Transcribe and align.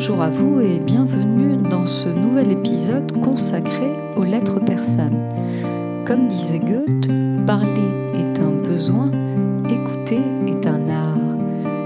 Bonjour 0.00 0.22
à 0.22 0.30
vous 0.30 0.60
et 0.60 0.78
bienvenue 0.78 1.56
dans 1.68 1.84
ce 1.84 2.08
nouvel 2.08 2.52
épisode 2.52 3.10
consacré 3.20 3.94
aux 4.14 4.22
lettres 4.22 4.60
persanes. 4.60 5.18
Comme 6.06 6.28
disait 6.28 6.60
Goethe, 6.60 7.08
parler 7.44 7.90
est 8.14 8.38
un 8.38 8.52
besoin, 8.52 9.10
écouter 9.68 10.20
est 10.46 10.64
un 10.68 10.88
art. 10.88 11.18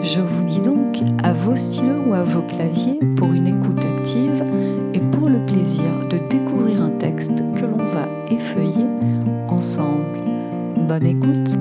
Je 0.02 0.20
vous 0.20 0.44
dis 0.44 0.60
donc 0.60 0.98
à 1.22 1.32
vos 1.32 1.56
stylos 1.56 2.02
ou 2.06 2.12
à 2.12 2.22
vos 2.22 2.42
claviers 2.42 3.00
pour 3.16 3.32
une 3.32 3.46
écoute 3.46 3.82
active 3.82 4.44
et 4.92 5.00
pour 5.00 5.30
le 5.30 5.38
plaisir 5.46 6.06
de 6.10 6.18
découvrir 6.28 6.82
un 6.82 6.90
texte 6.90 7.42
que 7.54 7.62
l'on 7.62 7.78
va 7.78 8.06
effeuiller 8.30 8.88
ensemble. 9.48 10.04
Bonne 10.86 11.06
écoute! 11.06 11.56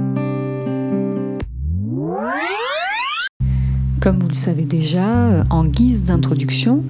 Comme 4.01 4.17
vous 4.17 4.29
le 4.29 4.33
savez 4.33 4.65
déjà, 4.65 5.05
euh, 5.05 5.43
en 5.51 5.63
guise 5.63 6.05
d'introduction, 6.05 6.83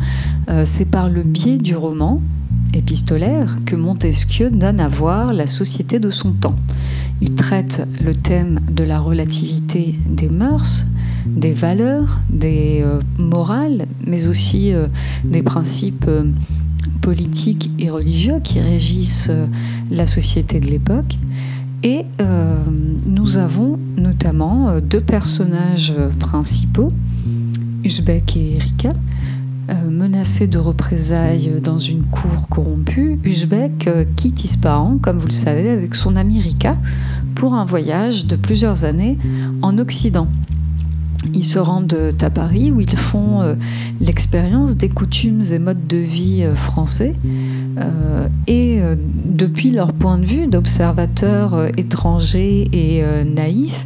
euh, 0.50 0.64
c'est 0.64 0.86
par 0.86 1.10
le 1.10 1.24
biais 1.24 1.58
du 1.58 1.76
roman 1.76 2.22
épistolaire 2.74 3.58
que 3.66 3.76
Montesquieu 3.76 4.50
donne 4.50 4.80
à 4.80 4.88
voir 4.88 5.34
la 5.34 5.46
société 5.46 6.00
de 6.00 6.10
son 6.10 6.32
temps. 6.32 6.56
Il 7.20 7.36
traite 7.36 7.86
le 8.02 8.16
thème 8.16 8.62
de 8.72 8.86
la 8.86 9.02
relativité 9.02 9.94
des 10.08 10.30
mœurs, 10.30 10.86
des 11.28 11.52
valeurs, 11.52 12.18
des 12.30 12.80
euh, 12.82 13.02
morales, 13.20 13.88
mais 14.08 14.28
aussi 14.28 14.72
des 15.26 15.44
principes 15.44 16.10
politiques 17.02 17.72
et 17.78 17.90
religieux 17.90 18.40
qui 18.42 18.62
régissent 18.62 19.30
la 19.92 20.08
société 20.08 20.62
de 20.62 20.68
l'époque. 20.68 21.18
Et 21.84 22.06
nous 23.06 23.38
avons 23.38 23.80
notamment 24.12 24.80
deux 24.82 25.02
personnages 25.02 25.94
principaux, 26.20 26.90
Usbek 27.84 28.36
et 28.36 28.56
Erika. 28.58 28.90
Euh, 29.72 29.90
menacés 29.90 30.48
de 30.48 30.58
représailles 30.58 31.62
dans 31.64 31.80
une 31.80 32.04
cour 32.04 32.50
corrompue, 32.50 33.20
Usbek 33.24 33.88
euh, 33.88 34.06
quitte 34.18 34.44
Ispahan, 34.44 34.98
comme 35.02 35.18
vous 35.18 35.28
le 35.28 35.34
savez, 35.34 35.70
avec 35.70 35.96
son 35.96 36.16
ami 36.18 36.42
Rika 36.42 36.76
pour 37.36 37.54
un 37.54 37.64
voyage 37.64 38.26
de 38.26 38.36
plusieurs 38.36 38.84
années 38.84 39.18
en 39.62 39.78
Occident. 39.78 40.28
Ils 41.34 41.44
se 41.44 41.60
rendent 41.60 42.16
à 42.20 42.30
Paris 42.32 42.72
où 42.72 42.82
ils 42.82 42.98
font 42.98 43.42
euh, 43.42 43.54
l'expérience 44.02 44.76
des 44.76 44.90
coutumes 44.90 45.44
et 45.52 45.60
modes 45.60 45.88
de 45.88 45.98
vie 45.98 46.46
français. 46.56 47.14
et 48.48 48.82
depuis 49.26 49.72
leur 49.72 49.94
point 49.94 50.18
de 50.18 50.26
vue 50.26 50.48
d'observateurs 50.48 51.68
étrangers 51.78 52.68
et 52.74 53.04
naïfs, 53.24 53.86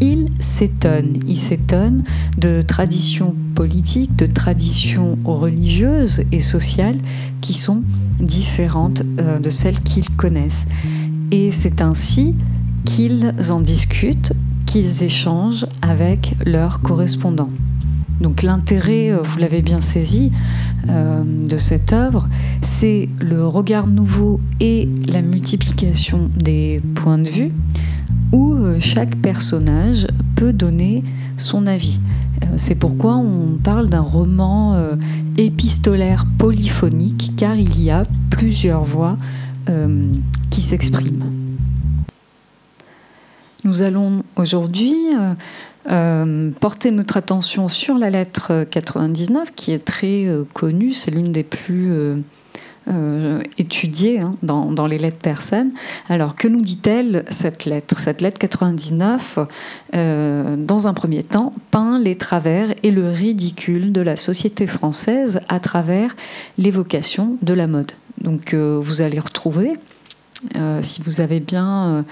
il 0.00 0.28
s'étonne. 0.40 1.18
Il 1.26 1.36
s'étonne 1.36 2.04
de 2.38 2.62
traditions 2.62 3.34
politiques, 3.54 4.16
de 4.16 4.26
traditions 4.26 5.18
religieuses 5.24 6.22
et 6.32 6.40
sociales 6.40 6.98
qui 7.40 7.54
sont 7.54 7.82
différentes 8.20 9.02
euh, 9.18 9.38
de 9.38 9.50
celles 9.50 9.80
qu'ils 9.80 10.10
connaissent. 10.10 10.66
Et 11.30 11.52
c'est 11.52 11.80
ainsi 11.80 12.34
qu'ils 12.84 13.34
en 13.50 13.60
discutent, 13.60 14.32
qu'ils 14.66 15.02
échangent 15.02 15.66
avec 15.82 16.34
leurs 16.44 16.80
correspondants. 16.80 17.50
Donc 18.20 18.42
l'intérêt, 18.42 19.10
euh, 19.10 19.22
vous 19.22 19.38
l'avez 19.38 19.62
bien 19.62 19.80
saisi, 19.80 20.30
euh, 20.88 21.22
de 21.24 21.58
cette 21.58 21.92
œuvre, 21.92 22.28
c'est 22.62 23.08
le 23.20 23.46
regard 23.46 23.86
nouveau 23.86 24.40
et 24.60 24.88
la 25.06 25.22
multiplication 25.22 26.30
des 26.36 26.80
points 26.94 27.18
de 27.18 27.28
vue 27.28 27.48
où 28.32 28.54
euh, 28.54 28.78
chaque 28.80 29.16
personnage 29.16 30.06
peut 30.36 30.52
donner 30.52 31.02
son 31.36 31.66
avis. 31.66 32.00
Euh, 32.42 32.46
c'est 32.56 32.74
pourquoi 32.74 33.16
on 33.16 33.58
parle 33.62 33.88
d'un 33.88 34.00
roman 34.00 34.74
euh, 34.74 34.96
épistolaire 35.36 36.26
polyphonique, 36.38 37.32
car 37.36 37.56
il 37.56 37.80
y 37.82 37.90
a 37.90 38.04
plusieurs 38.30 38.84
voix 38.84 39.16
qui 40.50 40.62
s'expriment. 40.62 41.30
Nous 43.62 43.82
allons 43.82 44.24
aujourd'hui 44.34 44.96
porter 46.58 46.90
notre 46.90 47.18
attention 47.18 47.68
sur 47.68 47.96
la 47.96 48.10
lettre 48.10 48.64
99, 48.68 49.54
qui 49.54 49.70
est 49.70 49.84
très 49.84 50.26
connue, 50.54 50.92
c'est 50.92 51.12
l'une 51.12 51.30
des 51.30 51.44
plus 51.44 52.16
euh, 52.90 53.42
étudiée 53.56 54.20
hein, 54.20 54.34
dans, 54.42 54.86
les 54.86 54.98
lettres 54.98 55.18
persanes. 55.18 55.70
Alors, 56.08 56.34
que 56.34 56.48
nous 56.48 56.60
dit-elle 56.60 57.24
cette 57.30 57.64
lettre? 57.64 57.98
Cette 57.98 58.20
lettre 58.20 58.38
99, 58.38 59.38
euh, 59.94 60.56
dans 60.56 60.88
un 60.88 60.94
premier 60.94 61.22
temps, 61.22 61.52
peint 61.70 61.98
les 61.98 62.16
travers 62.16 62.74
et 62.82 62.90
le 62.90 63.08
ridicule 63.10 63.92
de 63.92 64.00
la 64.00 64.16
société 64.16 64.66
française 64.66 65.40
à 65.48 65.60
travers 65.60 66.16
l'évocation 66.58 67.36
de 67.42 67.54
la 67.54 67.66
mode. 67.66 67.92
Donc, 68.20 68.54
euh, 68.54 68.80
vous 68.82 69.02
allez 69.02 69.20
retrouver, 69.20 69.72
si 70.80 71.02
vous 71.02 71.20
avez 71.20 71.38
bien 71.38 72.04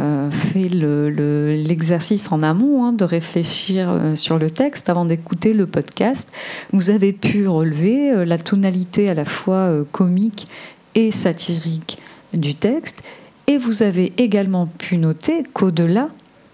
euh, 0.00 0.30
fait 0.30 0.68
l'exercice 0.68 2.32
en 2.32 2.42
amont 2.42 2.84
hein, 2.84 2.92
de 2.92 3.04
réfléchir 3.04 3.90
euh, 3.90 4.16
sur 4.16 4.38
le 4.38 4.50
texte 4.50 4.90
avant 4.90 5.04
d'écouter 5.04 5.52
le 5.52 5.66
podcast, 5.66 6.32
vous 6.72 6.90
avez 6.90 7.12
pu 7.12 7.46
relever 7.46 8.10
euh, 8.10 8.24
la 8.24 8.38
tonalité 8.38 9.08
à 9.08 9.14
la 9.14 9.24
fois 9.24 9.84
comique 9.92 10.46
et 10.94 11.10
satirique 11.12 11.98
du 12.32 12.54
texte, 12.54 13.02
et 13.46 13.58
vous 13.58 13.82
avez 13.82 14.12
également 14.16 14.66
pu 14.66 14.96
noter 14.96 15.44
qu'au-delà 15.52 16.08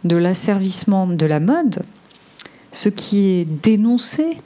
de 0.04 0.16
l'asservissement 0.16 1.06
de 1.06 1.26
la 1.26 1.40
mode, 1.40 1.82
ce 2.72 2.88
qui 2.88 3.26
est 3.26 3.44
dénoncé 3.44 4.36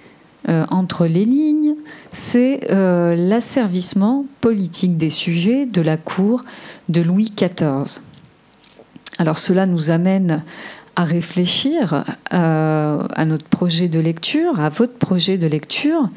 entre 0.47 1.07
les 1.07 1.25
lignes, 1.25 1.75
c'est 2.13 2.61
l'asservissement 2.69 4.27
politique 4.41 4.97
des 4.97 5.11
sujets 5.11 5.65
de 5.65 5.81
la 5.81 5.97
cour 5.97 6.43
de 6.89 7.01
Louis 7.01 7.33
XIV. 7.35 8.03
Alors 9.19 9.39
cela 9.39 9.67
nous 9.67 9.91
amène 9.91 10.43
à 10.97 11.05
réfléchir 11.05 12.05
euh, 12.33 13.07
à 13.09 13.25
notre 13.25 13.47
projet 13.47 13.89
de 13.89 14.01
lecture, 14.01 14.61
à 14.61 14.69
votre 14.69 14.95
projet 14.95 15.39
de 15.39 15.47
lecture. 15.47 16.09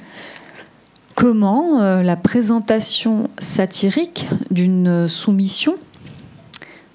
Comment 1.15 1.81
euh, 1.81 2.03
la 2.03 2.15
présentation 2.15 3.29
satirique 3.39 4.27
d'une 4.51 5.07
soumission 5.07 5.75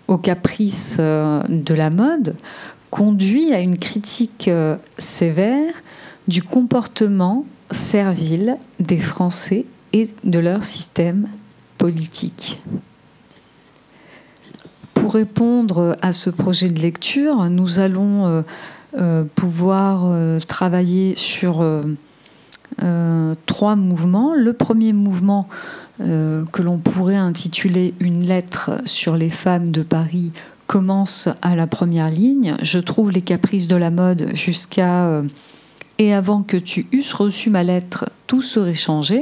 aux 0.08 0.18
caprices 0.18 0.96
euh, 1.00 1.42
de 1.48 1.74
la 1.74 1.90
mode 1.90 2.36
conduit 2.90 3.52
à 3.52 3.60
une 3.60 3.78
critique 3.78 4.50
sévère 4.98 5.72
du 6.28 6.42
comportement 6.42 7.46
servile 7.70 8.56
des 8.80 8.98
Français 8.98 9.64
et 9.94 10.10
de 10.24 10.38
leur 10.38 10.62
système 10.62 11.26
politique? 11.78 12.62
Pour 15.12 15.18
répondre 15.18 15.94
à 16.00 16.12
ce 16.12 16.30
projet 16.30 16.70
de 16.70 16.80
lecture, 16.80 17.50
nous 17.50 17.80
allons 17.80 18.26
euh, 18.26 18.42
euh, 18.96 19.24
pouvoir 19.34 20.04
euh, 20.06 20.40
travailler 20.40 21.14
sur 21.16 21.62
trois 23.44 23.76
mouvements. 23.76 24.34
Le 24.34 24.54
premier 24.54 24.94
mouvement 24.94 25.48
que 25.98 26.62
l'on 26.62 26.78
pourrait 26.78 27.16
intituler 27.16 27.92
Une 28.00 28.22
lettre 28.22 28.70
sur 28.86 29.16
les 29.16 29.28
femmes 29.28 29.70
de 29.70 29.82
Paris 29.82 30.32
commence 30.66 31.28
à 31.42 31.56
la 31.56 31.66
première 31.66 32.08
ligne. 32.08 32.56
Je 32.62 32.78
trouve 32.78 33.10
les 33.10 33.20
caprices 33.20 33.68
de 33.68 33.76
la 33.76 33.90
mode 33.90 34.30
jusqu'à 34.34 35.22
et 35.98 36.14
avant 36.14 36.42
que 36.42 36.56
tu 36.56 36.86
eusses 36.92 37.12
reçu 37.12 37.50
ma 37.50 37.62
lettre, 37.62 38.06
tout 38.26 38.40
serait 38.40 38.74
changé. 38.74 39.20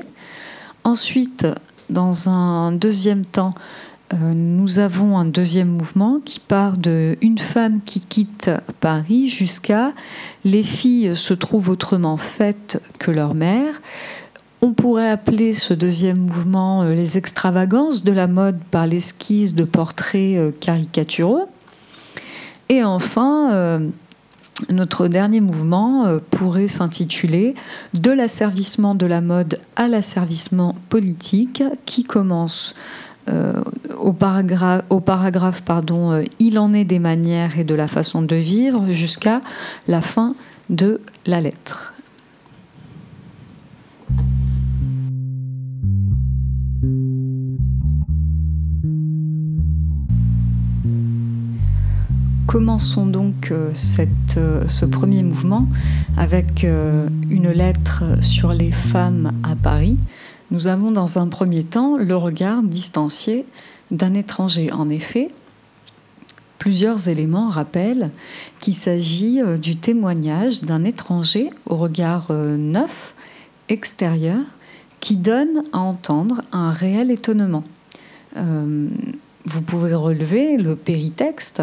Ensuite, 0.85 1.49
dans 1.91 2.29
un 2.29 2.71
deuxième 2.71 3.25
temps, 3.25 3.53
nous 4.13 4.79
avons 4.81 5.19
un 5.19 5.25
deuxième 5.25 5.69
mouvement 5.69 6.21
qui 6.25 6.41
part 6.41 6.77
de 6.77 7.17
une 7.21 7.39
femme 7.39 7.81
qui 7.83 8.01
quitte 8.01 8.51
Paris 8.81 9.29
jusqu'à 9.29 9.93
les 10.45 10.65
filles 10.65 11.17
se 11.17 11.33
trouvent 11.33 11.71
autrement 11.71 12.17
faites 12.17 12.83
que 12.99 13.11
leur 13.11 13.35
mère. 13.35 13.81
On 14.63 14.73
pourrait 14.73 15.09
appeler 15.09 15.53
ce 15.53 15.75
deuxième 15.75 16.19
mouvement 16.19 16.83
euh, 16.83 16.95
les 16.95 17.17
extravagances 17.17 18.05
de 18.05 18.13
la 18.13 18.27
mode 18.27 18.59
par 18.71 18.87
l'esquisse 18.87 19.55
de 19.55 19.65
portraits 19.65 20.37
euh, 20.37 20.51
caricaturaux. 20.61 21.49
Et 22.69 22.85
enfin, 22.85 23.81
notre 24.69 25.09
dernier 25.09 25.41
mouvement 25.41 26.21
pourrait 26.31 26.69
s'intituler 26.69 27.57
De 27.95 28.13
l'asservissement 28.13 28.95
de 28.95 29.07
la 29.07 29.21
mode 29.21 29.59
à 29.75 29.89
l'asservissement 29.89 30.77
politique, 30.89 31.65
qui 31.85 32.05
commence 32.05 32.77
euh, 32.77 33.10
au 34.01 34.13
paragraphe, 34.13 34.85
au 34.91 35.01
paragraphe 35.01 35.63
euh, 35.69 36.25
il 36.39 36.59
en 36.59 36.73
est 36.73 36.85
des 36.85 36.99
manières 36.99 37.59
et 37.59 37.65
de 37.65 37.75
la 37.75 37.89
façon 37.89 38.23
de 38.23 38.37
vivre 38.37 38.87
jusqu'à 38.91 39.41
la 39.87 40.01
fin 40.01 40.35
de 40.69 41.01
la 41.27 41.41
lettre. 41.41 41.95
commençons 52.47 53.07
donc 53.07 53.53
ce 53.75 54.85
premier 54.85 55.23
mouvement 55.23 55.69
avec 56.17 56.65
une 56.65 57.49
lettre 57.49 58.03
sur 58.23 58.53
les 58.53 58.73
femmes 58.73 59.31
à 59.45 59.55
Paris. 59.55 59.97
Nous 60.51 60.67
avons 60.67 60.91
dans 60.91 61.19
un 61.19 61.29
premier 61.29 61.63
temps 61.63 61.97
le 61.97 62.17
regard 62.17 62.63
distancié 62.63 63.45
d'un 63.93 64.15
étranger. 64.15 64.73
En 64.73 64.89
effet, 64.89 65.29
plusieurs 66.59 67.09
éléments 67.09 67.49
rappellent 67.49 68.11
qu'il 68.59 68.75
s'agit 68.75 69.41
euh, 69.41 69.59
du 69.59 69.77
témoignage 69.77 70.63
d'un 70.63 70.85
étranger 70.85 71.51
au 71.67 71.77
regard 71.77 72.29
euh, 72.31 72.57
neuf, 72.57 73.15
extérieur, 73.69 74.39
qui 74.99 75.17
donne 75.17 75.63
à 75.73 75.79
entendre 75.79 76.43
un 76.51 76.73
réel 76.73 77.13
étonnement. 77.13 77.65
Euh, 78.37 78.89
vous 79.47 79.63
pouvez 79.63 79.95
relever 79.95 80.57
le 80.57 80.77
péritexte, 80.77 81.63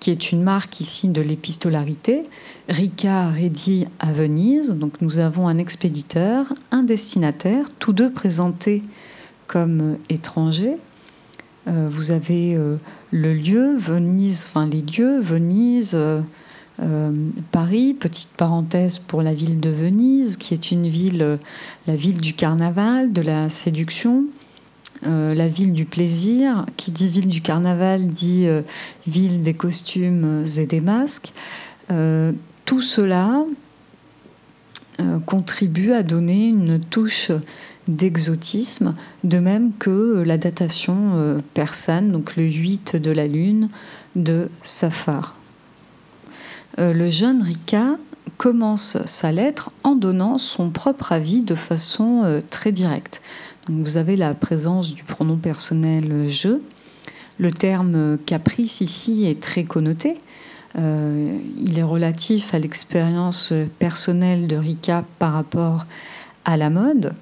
qui 0.00 0.10
est 0.10 0.32
une 0.32 0.42
marque 0.42 0.80
ici 0.80 1.08
de 1.08 1.20
l'épistolarité. 1.20 2.22
Rica 2.68 3.28
rédit 3.28 3.86
à 3.98 4.12
Venise, 4.12 4.76
donc 4.76 5.00
nous 5.00 5.18
avons 5.18 5.48
un 5.48 5.58
expéditeur, 5.58 6.46
un 6.70 6.82
destinataire, 6.82 7.66
tous 7.78 7.92
deux 7.92 8.10
présentés 8.10 8.82
comme 9.46 9.96
étrangers. 10.08 10.76
vous 11.66 12.10
avez 12.10 12.58
le 13.10 13.32
lieu, 13.32 13.76
Venise, 13.76 14.46
enfin 14.48 14.66
les 14.66 14.82
lieux, 14.82 15.18
Venise, 15.20 15.92
euh, 15.94 16.20
euh, 16.80 17.12
Paris, 17.50 17.94
petite 17.94 18.30
parenthèse 18.30 18.98
pour 18.98 19.22
la 19.22 19.34
ville 19.34 19.60
de 19.60 19.70
Venise, 19.70 20.36
qui 20.36 20.54
est 20.54 20.70
une 20.70 20.86
ville, 20.86 21.22
euh, 21.22 21.36
la 21.86 21.96
ville 21.96 22.20
du 22.20 22.34
carnaval, 22.34 23.12
de 23.12 23.22
la 23.22 23.48
séduction, 23.48 24.24
la 25.02 25.48
ville 25.48 25.72
du 25.72 25.84
plaisir. 25.84 26.66
Qui 26.76 26.90
dit 26.90 27.08
ville 27.08 27.28
du 27.28 27.40
carnaval 27.40 28.08
dit 28.08 28.48
ville 29.06 29.42
des 29.42 29.54
costumes 29.54 30.44
et 30.58 30.66
des 30.66 30.80
masques. 30.80 31.32
tout 32.64 32.80
cela 32.80 33.44
contribue 35.26 35.92
à 35.92 36.02
donner 36.02 36.48
une 36.48 36.80
touche 36.80 37.30
d'exotisme, 37.88 38.94
de 39.24 39.38
même 39.38 39.72
que 39.78 40.22
la 40.24 40.36
datation 40.36 41.12
euh, 41.14 41.38
persane, 41.54 42.12
donc 42.12 42.36
le 42.36 42.44
8 42.44 42.96
de 42.96 43.10
la 43.10 43.26
lune 43.26 43.70
de 44.14 44.50
Safar. 44.62 45.34
Euh, 46.78 46.92
le 46.92 47.10
jeune 47.10 47.42
Rika 47.42 47.92
commence 48.36 48.98
sa 49.06 49.32
lettre 49.32 49.72
en 49.82 49.96
donnant 49.96 50.38
son 50.38 50.70
propre 50.70 51.12
avis 51.12 51.42
de 51.42 51.54
façon 51.54 52.22
euh, 52.24 52.40
très 52.48 52.72
directe. 52.72 53.22
Vous 53.68 53.96
avez 53.96 54.16
la 54.16 54.34
présence 54.34 54.94
du 54.94 55.02
pronom 55.02 55.36
personnel 55.36 56.28
je. 56.28 56.60
Le 57.38 57.52
terme 57.52 58.18
caprice 58.26 58.80
ici 58.80 59.26
est 59.26 59.40
très 59.40 59.64
connoté. 59.64 60.16
il 60.76 61.78
est 61.78 61.82
relatif 61.82 62.52
à 62.52 62.58
l'expérience 62.58 63.52
personnelle 63.78 64.48
de 64.48 64.56
Rika 64.56 65.04
par 65.18 65.32
rapport 65.32 65.86
à 66.44 66.56
la 66.56 66.70
mode. 66.70 67.14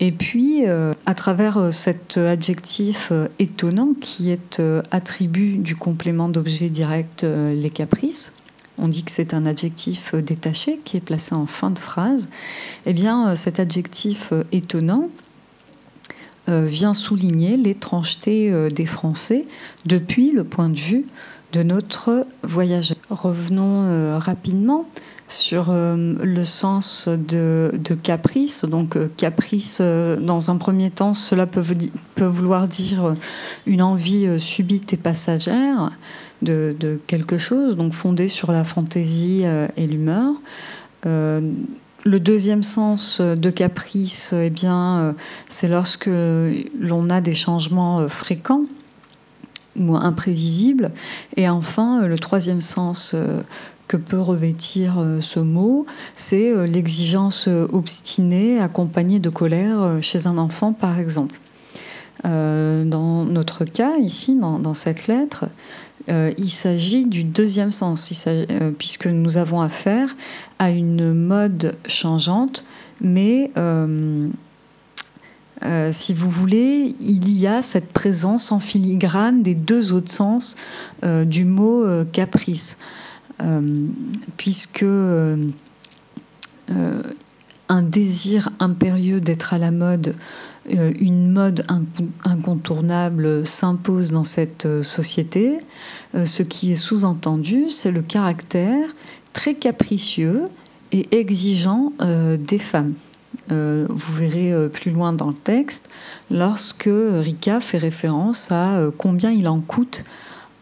Et 0.00 0.10
puis, 0.10 0.66
euh, 0.66 0.92
à 1.06 1.14
travers 1.14 1.56
euh, 1.56 1.70
cet 1.70 2.16
adjectif 2.16 3.10
euh, 3.12 3.28
étonnant 3.38 3.94
qui 4.00 4.30
est 4.30 4.60
attribut 4.90 5.56
du 5.56 5.76
complément 5.76 6.28
d'objet 6.28 6.68
direct 6.68 7.24
les 7.24 7.70
caprices, 7.70 8.32
on 8.76 8.88
dit 8.88 9.04
que 9.04 9.12
c'est 9.12 9.34
un 9.34 9.46
adjectif 9.46 10.14
détaché 10.14 10.80
qui 10.84 10.96
est 10.96 11.00
placé 11.00 11.34
en 11.34 11.46
fin 11.46 11.70
de 11.70 11.78
phrase, 11.78 12.28
eh 12.86 12.92
bien 12.92 13.36
cet 13.36 13.60
adjectif 13.60 14.32
étonnant 14.50 15.10
vient 16.46 16.94
souligner 16.94 17.56
l'étrangeté 17.56 18.68
des 18.70 18.86
Français 18.86 19.46
depuis 19.86 20.30
le 20.30 20.44
point 20.44 20.68
de 20.68 20.78
vue 20.78 21.06
de 21.52 21.62
notre 21.62 22.26
voyageur. 22.42 22.96
Revenons 23.08 24.18
rapidement 24.18 24.86
sur 25.28 25.70
euh, 25.70 26.14
le 26.22 26.44
sens 26.44 27.08
de, 27.08 27.70
caprice. 28.02 28.64
Donc 28.64 28.96
euh, 28.96 29.08
caprice, 29.16 29.78
euh, 29.80 30.16
dans 30.16 30.50
un 30.50 30.56
premier 30.56 30.90
temps, 30.90 31.14
cela 31.14 31.46
peut, 31.46 31.62
vouloir 32.20 32.68
dire 32.68 33.14
une 33.66 33.82
envie 33.82 34.38
subite 34.38 34.92
et 34.92 34.96
passagère 34.96 35.90
de, 36.42 37.00
quelque 37.06 37.38
chose, 37.38 37.76
donc 37.76 37.92
fondée 37.92 38.28
sur 38.28 38.52
la 38.52 38.64
fantaisie 38.64 39.44
et 39.76 39.86
l'humeur. 39.86 40.34
Le 42.04 42.20
deuxième 42.20 42.62
sens 42.62 43.20
de 43.20 43.50
caprice, 43.50 44.34
eh 44.34 44.50
bien, 44.50 45.14
c'est 45.48 45.68
lorsque 45.68 46.06
l'on 46.06 47.10
a 47.10 47.20
des 47.20 47.34
changements 47.34 48.08
fréquents 48.08 48.64
ou 49.76 49.96
imprévisibles. 49.96 50.90
Et 51.36 51.48
enfin, 51.48 52.06
le 52.06 52.18
troisième 52.18 52.60
sens 52.60 53.14
que 53.88 53.96
peut 53.96 54.20
revêtir 54.20 54.98
euh, 54.98 55.20
ce 55.20 55.40
mot, 55.40 55.86
c'est 56.14 56.50
euh, 56.50 56.66
l'exigence 56.66 57.48
euh, 57.48 57.66
obstinée 57.72 58.58
accompagnée 58.58 59.20
de 59.20 59.28
colère 59.28 59.98
chez 60.00 60.26
un 60.26 60.38
enfant, 60.38 60.72
par 60.72 60.98
exemple. 60.98 61.38
dans 62.24 63.24
notre 63.24 63.64
cas, 63.64 63.96
ici, 63.98 64.36
dans, 64.36 64.74
cette 64.74 65.06
lettre, 65.08 65.46
il 66.08 66.50
s'agit 66.50 67.06
du 67.06 67.24
deuxième 67.24 67.70
sens, 67.70 68.12
puisque 68.78 69.06
nous 69.06 69.36
avons 69.36 69.60
affaire 69.60 70.14
à 70.58 70.70
une 70.70 71.14
mode 71.14 71.76
changeante, 71.88 72.64
mais 73.00 73.50
si 75.90 76.12
vous 76.12 76.28
voulez, 76.28 76.94
il 77.00 77.30
y 77.30 77.46
a 77.46 77.62
cette 77.62 77.92
présence 77.92 78.52
en 78.52 78.60
filigrane 78.60 79.42
des 79.42 79.54
deux 79.54 79.92
autres 79.92 80.12
sens 80.12 80.56
du 81.02 81.44
mot 81.44 81.86
caprice. 82.12 82.76
Euh, 83.42 83.88
puisque 84.36 84.84
euh, 84.84 85.48
euh, 86.70 87.02
un 87.68 87.82
désir 87.82 88.50
impérieux 88.60 89.20
d'être 89.20 89.54
à 89.54 89.58
la 89.58 89.72
mode, 89.72 90.14
une 90.66 91.30
mode 91.30 91.66
incontournable 92.24 93.46
s'impose 93.46 94.12
dans 94.12 94.24
cette 94.24 94.66
société. 94.82 95.58
Ce 96.24 96.42
qui 96.42 96.72
est 96.72 96.76
sous-entendu, 96.76 97.70
c'est 97.70 97.92
le 97.92 98.02
caractère 98.02 98.88
très 99.32 99.54
capricieux 99.54 100.46
et 100.92 101.18
exigeant 101.18 101.92
des 102.00 102.58
femmes. 102.58 102.94
vous 103.50 104.14
verrez 104.14 104.68
plus 104.70 104.90
loin 104.90 105.12
dans 105.12 105.28
le 105.28 105.34
texte, 105.34 105.90
lorsque 106.30 106.88
Rika 106.88 107.60
fait 107.60 107.78
référence 107.78 108.50
à 108.50 108.90
combien 108.96 109.30
il 109.30 109.48
en 109.48 109.60
coûte 109.60 110.02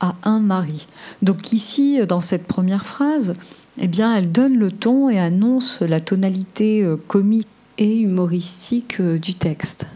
à 0.01 0.17
un 0.25 0.41
mari. 0.41 0.89
Donc 1.23 1.53
ici, 1.53 2.01
dans 2.07 2.21
cette 2.21 2.47
première 2.47 2.85
phrase, 2.85 3.35
eh 3.79 3.89
bien, 3.89 4.15
elle 4.15 4.31
donne 4.31 4.59
le 4.59 4.71
ton 4.71 5.09
et 5.09 5.19
annonce 5.19 5.81
la 5.81 6.01
tonalité 6.01 6.83
euh, 6.83 6.97
comique 7.09 7.49
humoristique 7.91 9.01
euh, 9.01 9.19
du 9.19 9.35
texte. 9.35 9.87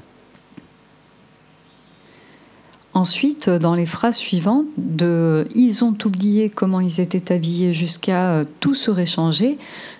Ensuite, 2.94 3.50
dans 3.50 3.74
les 3.74 3.84
phrases 3.84 4.16
suivantes, 4.16 4.64
de 4.78 5.46
Ils 5.54 5.84
ont 5.84 5.96
oublié 6.06 6.48
comment 6.48 6.80
ils 6.80 7.00
étaient 7.00 7.30
habillés 7.30 7.74
jusqu'à 7.74 8.30
euh, 8.30 8.44
tout 8.60 8.74
serait 8.74 9.06
changé, 9.06 9.58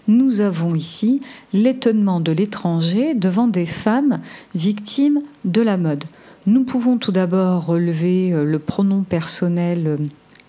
nous 0.09 0.41
avons 0.41 0.75
ici 0.75 1.21
l'étonnement 1.53 2.21
de 2.21 2.33
l'étranger 2.33 3.15
devant 3.15 3.49
des 3.49 3.67
femmes 3.67 4.21
victimes 4.55 5.21
de 5.45 5.61
la 5.61 5.77
mode. 5.77 6.05
Nous 6.47 6.63
pouvons 6.63 6.97
tout 6.97 7.11
d'abord 7.11 7.67
relever 7.67 8.33
euh, 8.33 8.45
le 8.45 8.59
pronom 8.61 9.03
personnel 9.03 9.87
euh, 9.87 9.97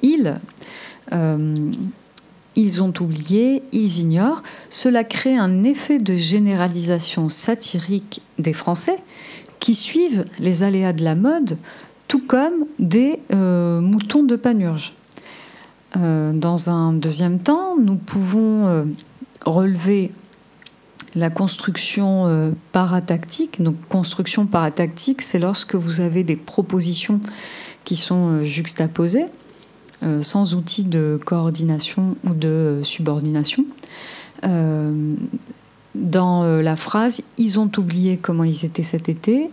il. 0.04 0.40
Euh, 1.12 1.72
ils 2.58 2.82
ont 2.82 2.94
oublié, 3.00 3.64
ils 3.72 4.00
ignorent. 4.00 4.44
Cela 4.70 5.06
crée 5.06 5.38
un 5.38 5.64
effet 5.64 6.00
de 6.00 6.18
généralisation 6.18 7.30
satirique 7.30 8.22
des 8.38 8.52
Français 8.52 8.98
qui 9.60 9.74
suivent 9.74 10.26
les 10.40 10.64
aléas 10.64 10.92
de 10.92 11.04
la 11.06 11.16
mode, 11.16 11.58
tout 12.10 12.26
comme 12.28 12.66
des 12.78 13.20
moutons 13.32 14.24
de 14.24 14.36
panurge. 14.36 14.94
dans 15.96 16.70
un 16.70 16.94
deuxième 16.94 17.40
temps, 17.40 17.76
nous 17.78 17.96
pouvons 17.96 18.86
relever 19.46 20.12
la 21.18 21.30
construction 21.30 22.28
euh, 22.28 22.52
paratactique. 22.72 23.62
Donc, 23.62 23.76
construction 23.90 24.46
paratactique, 24.46 25.22
c'est 25.22 25.40
lorsque 25.40 25.76
vous 25.76 26.00
avez 26.00 26.24
des 26.24 26.36
propositions 26.36 27.20
qui 27.84 27.96
sont 27.96 28.30
euh, 28.30 28.46
juxtaposées, 28.46 29.26
euh, 29.26 29.47
sans 30.22 30.56
outil 30.56 30.84
de 30.84 31.20
coordination 31.26 32.16
ou 32.26 32.34
de 32.34 32.82
subordination. 32.84 33.66
dans 34.44 35.16
la 35.96 36.76
phrase, 36.76 37.22
ils 37.38 37.60
ont 37.60 37.72
oublié 37.78 38.18
comment 38.18 38.44
ils 38.44 38.66
étaient 38.66 38.84
cet 38.84 39.10
été. 39.10 39.48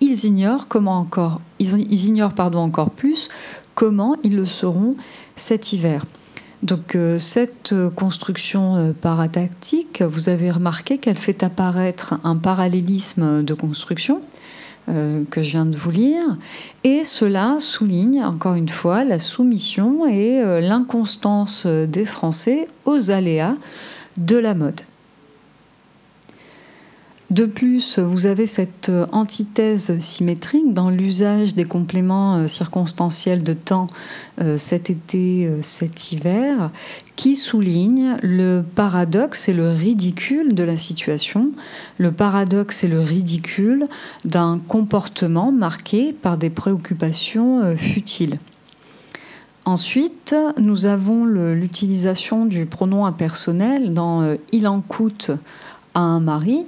Ils 0.00 0.24
ignorent 0.24 0.68
comment 0.68 0.98
encore, 0.98 1.40
ils, 1.58 2.06
ignorent 2.06 2.32
pardon 2.32 2.60
encore 2.60 2.90
plus 2.90 3.28
comment 3.74 4.16
ils 4.22 4.36
le 4.36 4.46
seront 4.46 4.96
cet 5.36 5.72
hiver. 5.72 6.04
Donc 6.62 6.94
euh, 6.94 7.18
cette 7.18 7.72
euh, 7.72 7.88
construction 7.88 8.76
euh, 8.76 8.92
paratactique, 8.92 10.02
vous 10.02 10.28
avez 10.28 10.50
remarqué 10.50 10.98
qu'elle 10.98 11.16
fait 11.16 11.42
apparaître 11.42 12.14
un 12.22 12.36
parallélisme 12.36 13.42
de 13.42 13.54
construction 13.54 14.20
que 15.30 15.42
je 15.42 15.50
viens 15.50 15.66
de 15.66 15.76
vous 15.76 15.90
lire. 15.90 16.36
Et 16.84 17.04
cela 17.04 17.56
souligne 17.58 18.22
encore 18.24 18.54
une 18.54 18.68
fois 18.68 19.04
la 19.04 19.18
soumission 19.18 20.06
et 20.06 20.42
l'inconstance 20.60 21.66
des 21.66 22.04
Français 22.04 22.68
aux 22.84 23.10
aléas 23.10 23.54
de 24.16 24.36
la 24.36 24.54
mode. 24.54 24.80
De 27.30 27.46
plus, 27.46 28.00
vous 28.00 28.26
avez 28.26 28.46
cette 28.46 28.88
euh, 28.88 29.06
antithèse 29.12 30.00
symétrique 30.00 30.74
dans 30.74 30.90
l'usage 30.90 31.54
des 31.54 31.62
compléments 31.62 32.38
euh, 32.38 32.48
circonstanciels 32.48 33.44
de 33.44 33.52
temps 33.52 33.86
euh, 34.40 34.58
cet 34.58 34.90
été, 34.90 35.48
cet 35.62 36.10
hiver, 36.10 36.70
qui 37.14 37.36
souligne 37.36 38.16
le 38.24 38.62
paradoxe 38.62 39.48
et 39.48 39.52
le 39.52 39.70
ridicule 39.70 40.56
de 40.56 40.64
la 40.64 40.76
situation, 40.76 41.52
le 41.98 42.10
paradoxe 42.10 42.82
et 42.82 42.88
le 42.88 42.98
ridicule 42.98 43.86
d'un 44.24 44.58
comportement 44.58 45.52
marqué 45.52 46.12
par 46.12 46.36
des 46.36 46.50
préoccupations 46.50 47.76
futiles. 47.76 48.38
Ensuite, 49.66 50.34
nous 50.58 50.86
avons 50.86 51.24
l'utilisation 51.26 52.46
du 52.46 52.66
pronom 52.66 53.04
impersonnel 53.04 53.92
dans 53.92 54.36
Il 54.52 54.66
en 54.66 54.80
coûte 54.80 55.30
à 55.94 56.00
un 56.00 56.20
mari 56.20 56.64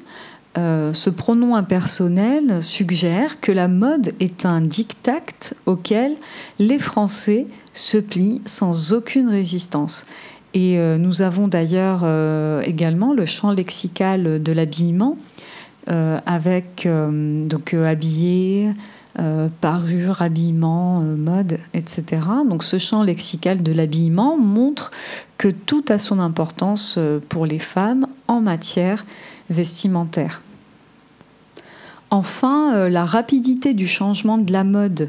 euh, 0.58 0.92
ce 0.92 1.08
pronom 1.08 1.54
impersonnel 1.54 2.62
suggère 2.62 3.40
que 3.40 3.52
la 3.52 3.68
mode 3.68 4.12
est 4.20 4.44
un 4.44 4.60
diktat 4.60 5.54
auquel 5.64 6.12
les 6.58 6.78
Français 6.78 7.46
se 7.72 7.96
plient 7.96 8.42
sans 8.44 8.92
aucune 8.92 9.30
résistance. 9.30 10.04
Et 10.52 10.78
euh, 10.78 10.98
nous 10.98 11.22
avons 11.22 11.48
d'ailleurs 11.48 12.02
euh, 12.04 12.60
également 12.60 13.14
le 13.14 13.24
champ 13.24 13.50
lexical 13.50 14.42
de 14.42 14.52
l'habillement, 14.52 15.16
avec 15.86 16.86
donc 16.86 17.74
habillé, 17.74 18.70
parure, 19.60 20.22
habillement, 20.22 21.00
mode, 21.00 21.58
etc. 21.74 22.22
Donc 22.48 22.62
ce 22.62 22.78
champ 22.78 23.02
lexical 23.02 23.64
de 23.64 23.72
l'habillement 23.72 24.38
montre 24.38 24.92
que 25.38 25.48
tout 25.48 25.84
a 25.88 25.98
son 25.98 26.20
importance 26.20 27.00
pour 27.28 27.46
les 27.46 27.58
femmes 27.58 28.06
en 28.28 28.40
matière 28.40 29.04
Enfin, 32.12 32.74
euh, 32.74 32.88
la 32.90 33.06
rapidité 33.06 33.72
du 33.72 33.86
changement 33.86 34.36
de 34.36 34.52
la 34.52 34.64
mode 34.64 35.08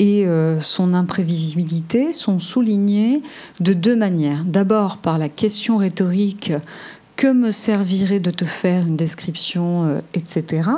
et 0.00 0.26
euh, 0.26 0.60
son 0.60 0.92
imprévisibilité 0.92 2.10
sont 2.10 2.40
soulignés 2.40 3.22
de 3.60 3.72
deux 3.72 3.94
manières. 3.94 4.42
D'abord 4.44 4.96
par 4.96 5.18
la 5.18 5.28
question 5.28 5.76
rhétorique 5.76 6.52
que 7.14 7.32
me 7.32 7.52
servirait 7.52 8.18
de 8.18 8.32
te 8.32 8.44
faire 8.44 8.84
une 8.84 8.96
description, 8.96 9.84
euh, 9.84 10.00
etc. 10.14 10.70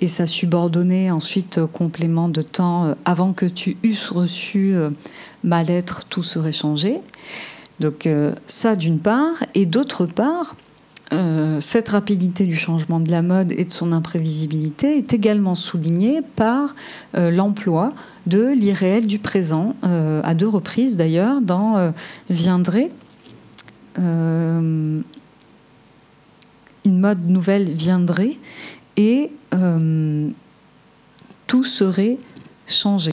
et 0.00 0.08
sa 0.08 0.26
subordonnée 0.26 1.12
ensuite 1.12 1.60
complément 1.66 2.28
de 2.28 2.42
temps 2.42 2.96
avant 3.04 3.32
que 3.32 3.46
tu 3.46 3.76
eusses 3.84 4.10
reçu 4.10 4.74
ma 5.44 5.62
lettre, 5.62 6.02
tout 6.08 6.24
serait 6.24 6.50
changé. 6.50 7.00
Donc 7.78 8.08
ça 8.46 8.74
d'une 8.74 8.98
part, 8.98 9.36
et 9.54 9.66
d'autre 9.66 10.06
part, 10.06 10.56
euh, 11.12 11.60
cette 11.60 11.90
rapidité 11.90 12.46
du 12.46 12.56
changement 12.56 12.98
de 12.98 13.10
la 13.10 13.20
mode 13.20 13.52
et 13.52 13.64
de 13.64 13.72
son 13.72 13.92
imprévisibilité 13.92 14.96
est 14.96 15.12
également 15.12 15.54
soulignée 15.54 16.22
par 16.36 16.74
euh, 17.14 17.30
l'emploi 17.30 17.90
de 18.26 18.52
l'irréel 18.52 19.06
du 19.06 19.18
présent, 19.18 19.76
euh, 19.84 20.22
à 20.24 20.34
deux 20.34 20.48
reprises 20.48 20.96
d'ailleurs, 20.96 21.40
dans 21.42 21.92
Viendrait. 22.30 22.90
une 23.98 25.04
mode 26.86 27.28
nouvelle 27.28 27.70
viendrait 27.70 28.36
et 28.96 29.30
tout 31.46 31.64
serait 31.64 32.18
changé 32.66 33.11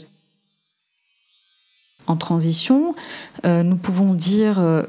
en 2.06 2.16
transition. 2.16 2.94
Euh, 3.44 3.62
nous 3.62 3.76
pouvons 3.76 4.14
dire 4.14 4.58
euh, 4.58 4.82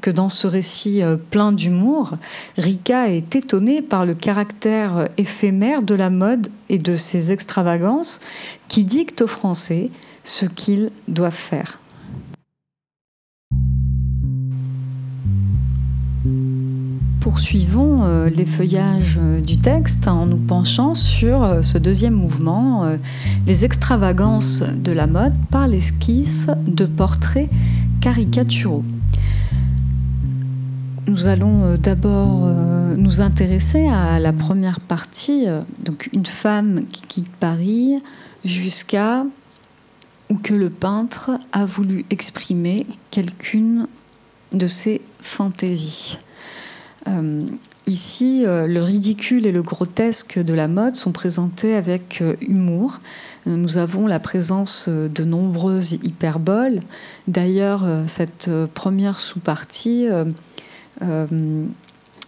que 0.00 0.10
dans 0.10 0.28
ce 0.28 0.46
récit 0.46 1.02
euh, 1.02 1.16
plein 1.16 1.52
d'humour, 1.52 2.12
Rika 2.56 3.10
est 3.10 3.34
étonnée 3.36 3.82
par 3.82 4.06
le 4.06 4.14
caractère 4.14 5.08
éphémère 5.18 5.82
de 5.82 5.94
la 5.94 6.10
mode 6.10 6.48
et 6.68 6.78
de 6.78 6.96
ses 6.96 7.32
extravagances 7.32 8.20
qui 8.68 8.84
dictent 8.84 9.22
aux 9.22 9.26
Français 9.26 9.90
ce 10.24 10.46
qu'ils 10.46 10.90
doivent 11.08 11.32
faire. 11.32 11.81
Poursuivons 17.32 18.04
euh, 18.04 18.28
les 18.28 18.44
feuillages 18.44 19.18
euh, 19.18 19.40
du 19.40 19.56
texte 19.56 20.06
en 20.06 20.26
nous 20.26 20.36
penchant 20.36 20.94
sur 20.94 21.42
euh, 21.42 21.62
ce 21.62 21.78
deuxième 21.78 22.12
mouvement, 22.12 22.98
les 23.46 23.64
extravagances 23.64 24.62
de 24.62 24.92
la 24.92 25.06
mode 25.06 25.32
par 25.50 25.66
l'esquisse 25.66 26.48
de 26.66 26.84
portraits 26.84 27.48
caricaturaux. 28.02 28.84
Nous 31.06 31.26
allons 31.26 31.76
d'abord 31.76 32.50
nous 32.98 33.22
intéresser 33.22 33.88
à 33.88 34.20
la 34.20 34.34
première 34.34 34.80
partie, 34.80 35.46
donc 35.86 36.10
une 36.12 36.26
femme 36.26 36.82
qui 36.90 37.00
quitte 37.00 37.30
Paris 37.40 37.94
jusqu'à 38.44 39.24
où 40.28 40.34
que 40.34 40.52
le 40.52 40.68
peintre 40.68 41.30
a 41.52 41.64
voulu 41.64 42.04
exprimer 42.10 42.86
quelqu'une 43.10 43.86
de 44.52 44.66
ses 44.66 45.00
fantaisies. 45.22 46.18
Euh, 47.08 47.46
ici, 47.86 48.44
euh, 48.46 48.66
le 48.66 48.82
ridicule 48.82 49.46
et 49.46 49.52
le 49.52 49.62
grotesque 49.62 50.38
de 50.38 50.54
la 50.54 50.68
mode 50.68 50.96
sont 50.96 51.12
présentés 51.12 51.74
avec 51.74 52.20
euh, 52.20 52.36
humour. 52.40 53.00
Nous 53.46 53.78
avons 53.78 54.06
la 54.06 54.20
présence 54.20 54.88
de 54.88 55.24
nombreuses 55.24 55.94
hyperboles. 56.04 56.78
D'ailleurs, 57.26 57.84
cette 58.06 58.48
première 58.72 59.18
sous-partie, 59.18 60.06
je 61.00 61.66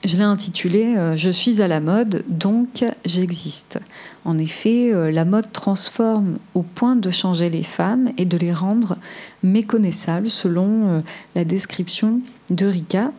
l'ai 0.02 0.22
intitulée 0.24 1.14
Je 1.16 1.30
suis 1.30 1.62
à 1.62 1.68
la 1.68 1.78
mode, 1.78 2.24
donc 2.26 2.84
j'existe. 3.04 3.78
En 4.24 4.38
effet, 4.38 4.90
la 5.12 5.24
mode 5.24 5.52
transforme 5.52 6.38
au 6.54 6.62
point 6.64 6.96
de 6.96 7.12
changer 7.12 7.48
les 7.48 7.62
femmes 7.62 8.10
et 8.18 8.24
de 8.24 8.36
les 8.36 8.52
rendre 8.52 8.98
méconnaissables 9.44 10.30
selon 10.30 11.04
la 11.36 11.44
description 11.44 12.22
de 12.50 12.66
Rika, 12.66 13.12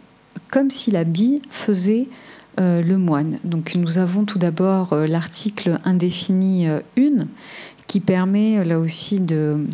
comme 0.49 0.69
si 0.69 0.91
l'habit 0.91 1.41
faisait 1.49 2.07
euh, 2.57 2.81
le 2.81 2.97
moine. 2.97 3.37
Donc 3.43 3.75
nous 3.75 3.97
avons 3.97 4.23
tout 4.23 4.39
d'abord 4.39 4.93
euh, 4.93 5.07
l'article 5.07 5.75
indéfini 5.83 6.67
1 6.67 6.79
euh, 6.97 7.25
qui 7.85 7.99
permet 7.99 8.63
là 8.63 8.79
aussi 8.79 9.19
de 9.19 9.65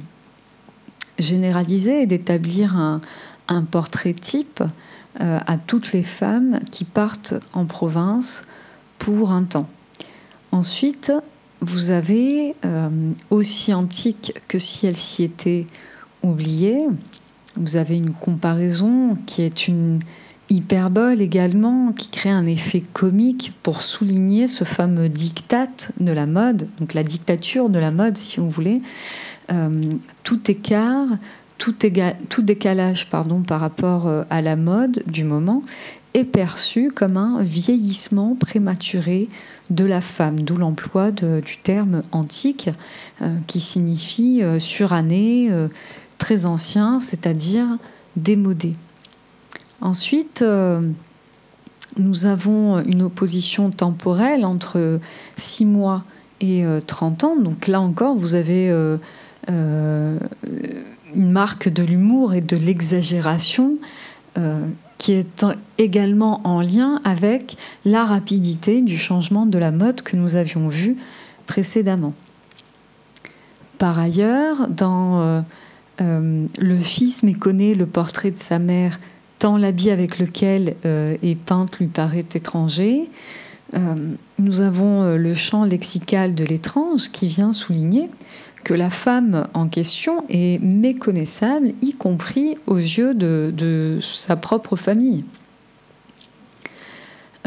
généraliser 1.20 2.02
et 2.02 2.06
d'établir 2.08 2.76
un, 2.76 3.02
portrait 3.70 4.14
type 4.14 4.64
à 5.20 5.58
toutes 5.58 5.92
les 5.92 6.04
femmes 6.04 6.60
qui 6.72 6.86
partent 6.86 7.34
en 7.52 7.66
province 7.66 8.46
pour 8.98 9.34
un 9.34 9.44
temps. 9.44 9.70
Ensuite, 10.54 11.12
vous 11.60 11.92
avez, 11.92 12.56
aussi 13.30 13.74
antique 13.74 14.34
que 14.48 14.58
si 14.58 14.88
elle 14.88 14.96
s'y 14.96 15.24
était 15.24 15.68
oubliée, 16.24 16.80
vous 17.58 17.76
avez 17.76 17.98
une 17.98 18.14
comparaison 18.14 19.18
qui 19.26 19.42
est 19.42 19.68
une 19.68 20.00
hyperbole 20.52 21.22
également, 21.22 21.94
qui 21.94 22.10
crée 22.10 22.30
un 22.30 22.46
effet 22.46 22.82
comique 22.82 23.54
pour 23.64 23.84
souligner 23.84 24.48
ce 24.48 24.64
fameux 24.64 25.10
diktat 25.10 25.70
de 26.00 26.12
la 26.12 26.26
mode, 26.26 26.68
donc 26.80 26.94
la 26.94 27.04
dictature 27.04 27.70
de 27.70 27.80
la 27.80 27.92
mode, 27.92 28.18
si 28.18 28.40
vous 28.40 28.50
voulez. 28.50 28.82
Euh, 29.52 29.70
tout 30.24 30.52
écart, 30.52 31.08
tout, 31.58 31.74
décalage 32.42 33.10
par 33.10 33.26
rapport 33.60 34.08
euh, 34.08 34.24
à 34.30 34.42
la 34.42 34.56
mode 34.56 35.04
du 35.08 35.24
moment 35.24 35.64
est 36.14 36.26
perçu 36.26 36.92
comme 36.92 37.16
un 37.16 37.42
vieillissement 37.42 38.36
prématuré 38.36 39.30
de 39.70 39.86
la 39.86 40.02
femme, 40.02 40.42
d'où 40.42 40.58
l'emploi 40.58 41.12
du 41.12 41.58
terme 41.64 42.02
antique 42.12 42.70
euh, 43.22 43.34
qui 43.48 43.62
signifie 43.62 44.42
surannée, 44.60 45.50
très 46.18 46.46
ancien, 46.46 47.00
c'est-à-dire 47.00 47.68
démodé. 48.18 48.74
Ensuite, 49.82 50.44
euh, 50.44 50.80
nous 51.98 52.26
avons 52.28 52.80
une 52.82 53.02
opposition 53.02 53.72
temporelle 53.72 54.46
entre 54.46 55.00
6 55.38 55.66
mois 55.66 56.04
et 56.40 56.64
30 56.86 57.24
euh, 57.24 57.28
ans. 57.28 57.36
Donc 57.36 57.68
là 57.68 57.82
encore, 57.82 58.16
vous 58.16 58.36
avez 58.36 58.70
euh, 58.70 58.98
une 59.50 61.32
marque 61.32 61.68
de 61.68 61.84
l'humour 61.84 62.36
et 62.36 62.42
de 62.42 62.56
l'exagération 62.56 63.78
qui 64.98 65.12
est 65.12 65.46
également 65.78 66.40
en 66.46 66.62
lien 66.62 67.02
avec 67.04 67.58
la 67.84 68.06
rapidité 68.06 68.82
du 68.82 68.98
changement 68.98 69.46
de 69.46 69.58
la 69.58 69.72
mode 69.72 70.04
que 70.04 70.16
nous 70.16 70.38
avions 70.38 70.70
vu 70.70 70.96
précédemment. 71.48 72.14
Par 73.78 74.00
ailleurs, 74.00 74.70
dans 74.70 75.44
Le 76.00 76.80
fils 76.80 77.24
méconnaît 77.24 77.74
le 77.74 77.86
portrait 77.88 78.32
de 78.32 78.40
sa 78.40 78.58
mère 78.58 79.00
tant 79.42 79.58
l'habit 79.58 79.90
avec 79.90 80.20
lequel 80.20 80.76
euh, 80.86 81.18
est 81.22 81.36
peinte 81.36 81.80
lui 81.80 81.88
paraît 81.88 82.26
étranger. 82.36 83.10
nous 84.38 84.60
avons 84.60 85.16
le 85.16 85.34
champ 85.34 85.64
lexical 85.64 86.36
de 86.36 86.44
l'étrange 86.44 87.10
qui 87.10 87.28
vient 87.28 87.54
souligner 87.54 88.10
que 88.64 88.74
la 88.74 88.90
femme 88.90 89.48
en 89.54 89.68
question 89.68 90.24
est 90.30 90.62
méconnaissable, 90.62 91.74
y 91.82 91.94
compris 91.94 92.58
aux 92.68 92.78
yeux 92.78 93.14
de, 93.14 94.00
sa 94.02 94.36
propre 94.36 94.76
famille. 94.76 95.24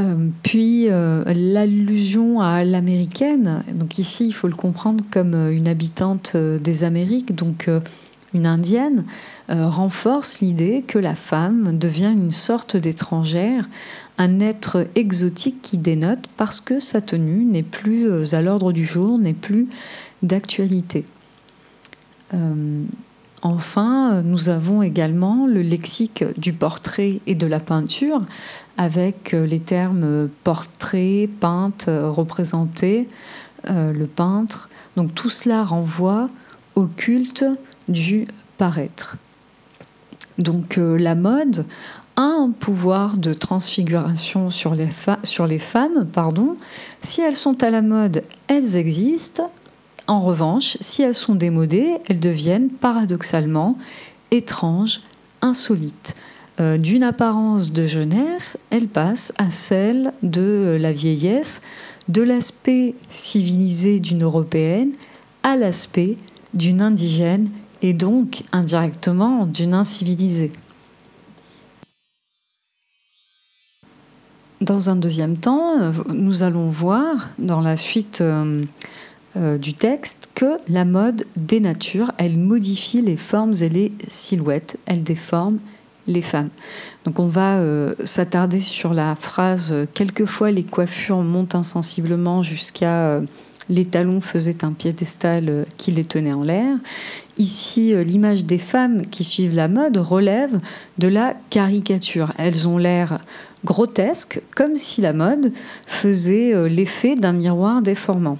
Euh, 0.00 0.28
puis 0.42 0.90
euh, 0.90 1.22
l'allusion 1.26 2.40
à 2.40 2.64
l'américaine, 2.64 3.62
donc 3.74 3.98
ici 3.98 4.26
il 4.26 4.32
faut 4.32 4.48
le 4.48 4.56
comprendre 4.56 5.04
comme 5.12 5.34
euh, 5.34 5.54
une 5.54 5.68
habitante 5.68 6.36
des 6.36 6.82
Amériques, 6.82 7.32
donc 7.32 7.70
une 8.34 8.46
indienne, 8.46 9.04
renforce 9.48 10.40
l'idée 10.40 10.82
que 10.86 10.98
la 10.98 11.14
femme 11.14 11.78
devient 11.78 12.12
une 12.12 12.30
sorte 12.30 12.76
d'étrangère, 12.76 13.68
un 14.16 14.40
être 14.40 14.86
exotique 14.94 15.60
qui 15.62 15.76
dénote 15.76 16.26
parce 16.36 16.60
que 16.60 16.80
sa 16.80 17.00
tenue 17.00 17.44
n'est 17.44 17.62
plus 17.62 18.34
à 18.34 18.40
l'ordre 18.40 18.72
du 18.72 18.86
jour, 18.86 19.18
n'est 19.18 19.34
plus 19.34 19.68
d'actualité. 20.22 21.04
Euh, 22.32 22.84
enfin, 23.42 24.22
nous 24.22 24.48
avons 24.48 24.82
également 24.82 25.46
le 25.46 25.62
lexique 25.62 26.24
du 26.38 26.52
portrait 26.52 27.20
et 27.26 27.34
de 27.34 27.46
la 27.46 27.60
peinture, 27.60 28.20
avec 28.76 29.34
euh, 29.34 29.46
les 29.46 29.60
termes 29.60 30.28
portrait, 30.42 31.28
peinte, 31.40 31.88
représenté, 31.88 33.06
euh, 33.68 33.92
le 33.92 34.06
peintre. 34.06 34.68
Donc 34.96 35.14
tout 35.14 35.30
cela 35.30 35.64
renvoie 35.64 36.26
au 36.74 36.86
culte 36.86 37.44
du 37.88 38.26
paraître. 38.56 39.16
Donc 40.38 40.76
la 40.76 41.14
mode 41.14 41.64
a 42.16 42.22
un 42.22 42.50
pouvoir 42.50 43.16
de 43.16 43.32
transfiguration 43.32 44.50
sur 44.50 44.74
les, 44.74 44.88
sur 45.22 45.46
les 45.46 45.58
femmes. 45.58 46.06
Pardon. 46.12 46.56
Si 47.02 47.20
elles 47.20 47.36
sont 47.36 47.62
à 47.62 47.70
la 47.70 47.82
mode, 47.82 48.22
elles 48.46 48.76
existent. 48.76 49.50
En 50.06 50.20
revanche, 50.20 50.76
si 50.80 51.02
elles 51.02 51.14
sont 51.14 51.34
démodées, 51.34 51.96
elles 52.08 52.20
deviennent 52.20 52.70
paradoxalement 52.70 53.78
étranges, 54.30 55.00
insolites. 55.40 56.14
Euh, 56.60 56.78
d'une 56.78 57.02
apparence 57.02 57.72
de 57.72 57.86
jeunesse, 57.86 58.60
elles 58.70 58.86
passent 58.86 59.32
à 59.38 59.50
celle 59.50 60.12
de 60.22 60.76
la 60.80 60.92
vieillesse, 60.92 61.62
de 62.08 62.22
l'aspect 62.22 62.94
civilisé 63.10 63.98
d'une 63.98 64.22
européenne 64.22 64.92
à 65.42 65.56
l'aspect 65.56 66.16
d'une 66.52 66.80
indigène 66.80 67.48
et 67.84 67.92
donc 67.92 68.42
indirectement 68.50 69.44
d'une 69.44 69.74
incivilisée. 69.74 70.50
Dans 74.62 74.88
un 74.88 74.96
deuxième 74.96 75.36
temps, 75.36 75.92
nous 76.08 76.42
allons 76.42 76.70
voir 76.70 77.28
dans 77.38 77.60
la 77.60 77.76
suite 77.76 78.22
euh, 78.22 78.64
euh, 79.36 79.58
du 79.58 79.74
texte 79.74 80.30
que 80.34 80.56
la 80.66 80.86
mode 80.86 81.26
dénature, 81.36 82.10
elle 82.16 82.38
modifie 82.38 83.02
les 83.02 83.18
formes 83.18 83.52
et 83.60 83.68
les 83.68 83.92
silhouettes, 84.08 84.78
elle 84.86 85.02
déforme 85.02 85.58
les 86.06 86.22
femmes. 86.22 86.48
Donc 87.04 87.18
on 87.18 87.26
va 87.26 87.58
euh, 87.58 87.94
s'attarder 88.04 88.60
sur 88.60 88.94
la 88.94 89.14
phrase 89.14 89.74
Quelquefois 89.92 90.50
les 90.50 90.64
coiffures 90.64 91.18
montent 91.18 91.54
insensiblement 91.54 92.42
jusqu'à 92.42 93.20
les 93.68 93.84
talons 93.84 94.20
faisaient 94.20 94.64
un 94.64 94.72
piédestal 94.72 95.66
qui 95.76 95.90
les 95.90 96.04
tenait 96.04 96.32
en 96.32 96.42
l'air. 96.42 96.76
Ici, 97.38 97.92
l'image 98.04 98.44
des 98.44 98.58
femmes 98.58 99.06
qui 99.06 99.24
suivent 99.24 99.56
la 99.56 99.68
mode 99.68 99.96
relève 99.96 100.56
de 100.98 101.08
la 101.08 101.34
caricature. 101.50 102.32
Elles 102.38 102.68
ont 102.68 102.78
l'air 102.78 103.18
grotesques, 103.64 104.40
comme 104.54 104.76
si 104.76 105.00
la 105.00 105.12
mode 105.12 105.52
faisait 105.86 106.68
l'effet 106.68 107.16
d'un 107.16 107.32
miroir 107.32 107.82
déformant. 107.82 108.38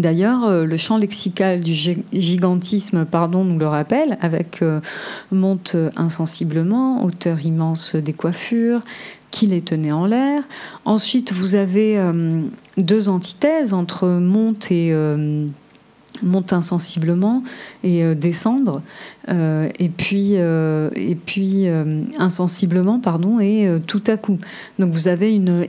D'ailleurs, 0.00 0.44
euh, 0.44 0.64
le 0.64 0.76
champ 0.78 0.96
lexical 0.96 1.60
du 1.60 1.74
gigantisme, 1.74 3.04
pardon, 3.04 3.44
nous 3.44 3.58
le 3.58 3.66
rappelle, 3.66 4.16
avec 4.22 4.62
euh, 4.62 4.80
monte 5.30 5.76
insensiblement, 5.96 7.04
hauteur 7.04 7.44
immense 7.44 7.96
des 7.96 8.14
coiffures, 8.14 8.80
qui 9.30 9.46
les 9.46 9.60
tenait 9.60 9.92
en 9.92 10.06
l'air. 10.06 10.42
Ensuite, 10.84 11.32
vous 11.32 11.54
avez 11.54 11.98
euh, 11.98 12.42
deux 12.76 13.08
antithèses 13.08 13.72
entre 13.72 14.08
monte 14.08 14.70
et 14.70 14.94
monte 16.22 16.52
insensiblement 16.52 17.42
et 17.82 18.14
descendre, 18.14 18.82
et 19.28 19.88
puis, 19.96 20.34
et 20.34 21.18
puis 21.24 21.66
insensiblement, 22.18 22.98
pardon, 22.98 23.40
et 23.40 23.78
tout 23.86 24.02
à 24.06 24.16
coup. 24.16 24.36
Donc 24.78 24.92
vous 24.92 25.08
avez 25.08 25.34
une 25.34 25.66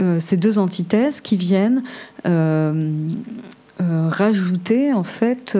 euh, 0.00 0.20
ces 0.20 0.36
deux 0.36 0.58
antithèses 0.58 1.20
qui 1.20 1.36
viennent 1.36 1.82
euh, 2.26 2.92
euh, 3.80 4.08
rajouter 4.08 4.92
en 4.92 5.02
fait 5.04 5.58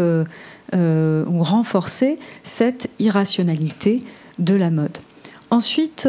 ou 0.73 1.43
renforcer 1.43 2.19
cette 2.45 2.91
irrationalité 2.99 4.01
de 4.39 4.55
la 4.55 4.71
mode. 4.71 4.99
Ensuite, 5.51 6.07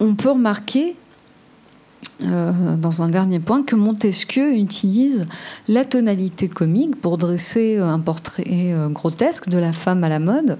on 0.00 0.14
peut 0.14 0.30
remarquer 0.30 0.96
dans 2.20 3.02
un 3.02 3.08
dernier 3.08 3.38
point, 3.38 3.62
que 3.62 3.76
Montesquieu 3.76 4.56
utilise 4.56 5.26
la 5.68 5.84
tonalité 5.84 6.48
comique 6.48 7.00
pour 7.00 7.16
dresser 7.16 7.76
un 7.78 8.00
portrait 8.00 8.74
grotesque 8.90 9.48
de 9.48 9.58
la 9.58 9.72
femme 9.72 10.02
à 10.02 10.08
la 10.08 10.18
mode, 10.18 10.58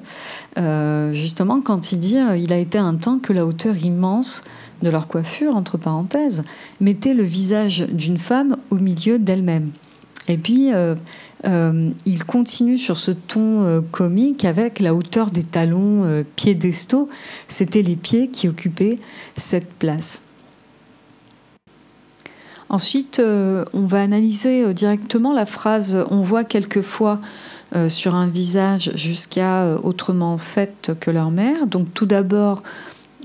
justement 1.14 1.60
quand 1.60 1.90
il 1.90 1.98
dit 1.98 2.16
il 2.36 2.52
a 2.52 2.58
été 2.58 2.78
un 2.78 2.94
temps 2.94 3.18
que 3.18 3.32
la 3.32 3.44
hauteur 3.44 3.76
immense 3.76 4.44
de 4.82 4.90
leur 4.90 5.08
coiffure, 5.08 5.56
entre 5.56 5.78
parenthèses, 5.78 6.44
mettait 6.80 7.14
le 7.14 7.24
visage 7.24 7.86
d'une 7.90 8.18
femme 8.18 8.56
au 8.70 8.76
milieu 8.76 9.18
d'elle-même. 9.18 9.70
Et 10.28 10.38
puis, 10.38 10.70
euh, 11.44 11.48
euh, 11.68 11.90
il 12.06 12.24
continue 12.24 12.78
sur 12.78 12.98
ce 12.98 13.10
ton 13.10 13.64
euh, 13.64 13.80
comique 13.80 14.44
avec 14.44 14.80
la 14.80 14.94
hauteur 14.94 15.30
des 15.30 15.42
talons 15.42 16.24
piédestaux. 16.36 17.08
C'était 17.46 17.82
les 17.82 17.96
pieds 17.96 18.28
qui 18.28 18.48
occupaient 18.48 18.98
cette 19.36 19.70
place. 19.74 20.24
Ensuite, 22.68 23.20
on 23.20 23.86
va 23.86 24.00
analyser 24.00 24.74
directement 24.74 25.32
la 25.32 25.46
phrase 25.46 26.04
On 26.10 26.20
voit 26.20 26.44
quelquefois 26.44 27.18
sur 27.88 28.14
un 28.14 28.26
visage 28.26 28.92
jusqu'à 28.94 29.76
autrement 29.82 30.36
fait 30.36 30.92
que 31.00 31.10
leur 31.10 31.30
mère. 31.30 31.66
Donc, 31.66 31.94
tout 31.94 32.04
d'abord, 32.04 32.62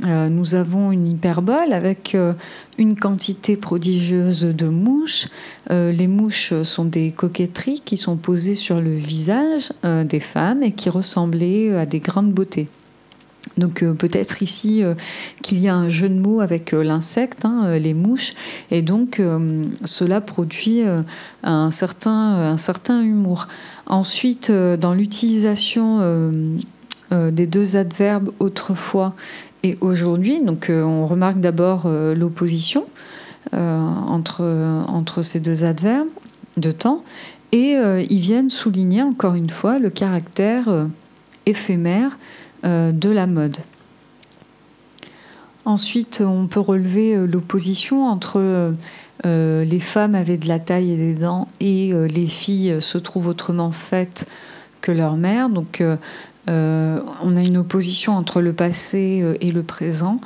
euh, 0.06 0.28
nous 0.28 0.56
avons 0.56 0.92
une 0.92 1.08
hyperbole 1.08 1.72
avec 1.72 2.16
euh, 2.16 2.34
une 2.80 2.98
quantité 2.98 3.56
prodigieuse 3.58 4.42
de 4.42 4.68
mouches. 4.68 5.28
Euh, 5.70 5.92
les 5.92 6.08
mouches 6.08 6.54
sont 6.64 6.86
des 6.86 7.12
coquetteries 7.12 7.82
qui 7.86 7.96
sont 7.96 8.18
posées 8.18 8.56
sur 8.56 8.82
le 8.82 8.96
visage 8.96 9.72
des 9.84 10.20
femmes 10.20 10.64
et 10.64 10.72
qui 10.72 10.90
ressemblaient 10.90 11.76
à 11.76 11.86
des 11.86 12.00
grains 12.00 12.24
de 12.24 12.32
beauté. 12.32 12.70
Donc 13.58 13.84
peut-être 13.84 14.42
ici 14.42 14.84
qu'il 15.44 15.60
y 15.60 15.68
a 15.68 15.76
un 15.76 15.90
jeu 15.90 16.10
de 16.10 16.18
mots 16.18 16.40
avec 16.40 16.72
l'insecte, 16.72 17.46
hein, 17.46 17.78
les 17.78 17.94
mouches, 17.94 18.34
et 18.72 18.82
donc 18.82 19.22
cela 19.84 20.22
produit 20.22 20.82
un, 21.44 21.70
certain, 21.70 22.12
un 22.12 22.58
certain 22.58 23.04
humour. 23.04 23.48
Ensuite, 23.86 24.50
dans 24.50 24.94
l'utilisation 24.94 26.00
des 27.12 27.48
deux 27.48 27.76
adverbes 27.76 28.32
autrefois 28.40 29.14
et 29.64 29.78
aujourd'hui. 29.82 30.42
Donc 30.42 30.70
euh, 30.70 30.84
on 30.84 31.08
remarque 31.08 31.40
d'abord 31.40 31.84
euh, 31.86 32.14
l'opposition 32.14 32.86
euh, 33.54 33.82
entre, 33.82 34.44
entre 34.88 35.22
ces 35.22 35.40
deux 35.40 35.64
adverbes 35.64 36.08
de 36.58 36.72
temps 36.72 37.04
et 37.52 37.76
ils 38.10 38.20
viennent 38.20 38.50
souligner 38.50 39.04
encore 39.04 39.36
une 39.36 39.52
fois 39.52 39.78
le 39.78 39.92
caractère 39.92 40.88
éphémère 41.46 42.18
de 42.64 43.10
la 43.10 43.28
mode. 43.28 43.58
Ensuite, 45.64 46.24
on 46.26 46.48
peut 46.48 46.60
relever 46.60 47.16
l'opposition 47.28 48.08
entre 48.08 48.74
les 49.24 49.80
femmes 49.80 50.16
avaient 50.16 50.38
de 50.38 50.48
la 50.48 50.58
taille 50.58 50.94
et 50.94 50.98
des 50.98 51.14
dents 51.14 51.48
et 51.60 51.94
les 51.94 52.28
filles 52.28 52.78
se 52.82 52.98
trouvent 52.98 53.28
autrement 53.28 53.72
faites 53.72 54.28
que 54.82 54.92
leur 54.92 55.16
mère. 55.16 55.50
Donc, 55.50 55.84
on 56.48 57.36
a 57.36 57.42
une 57.42 57.58
opposition 57.58 58.16
entre 58.16 58.42
le 58.42 58.54
passé 58.54 59.22
euh, 59.22 59.36
et 59.42 59.52
le 59.52 59.64
présent 59.64 60.18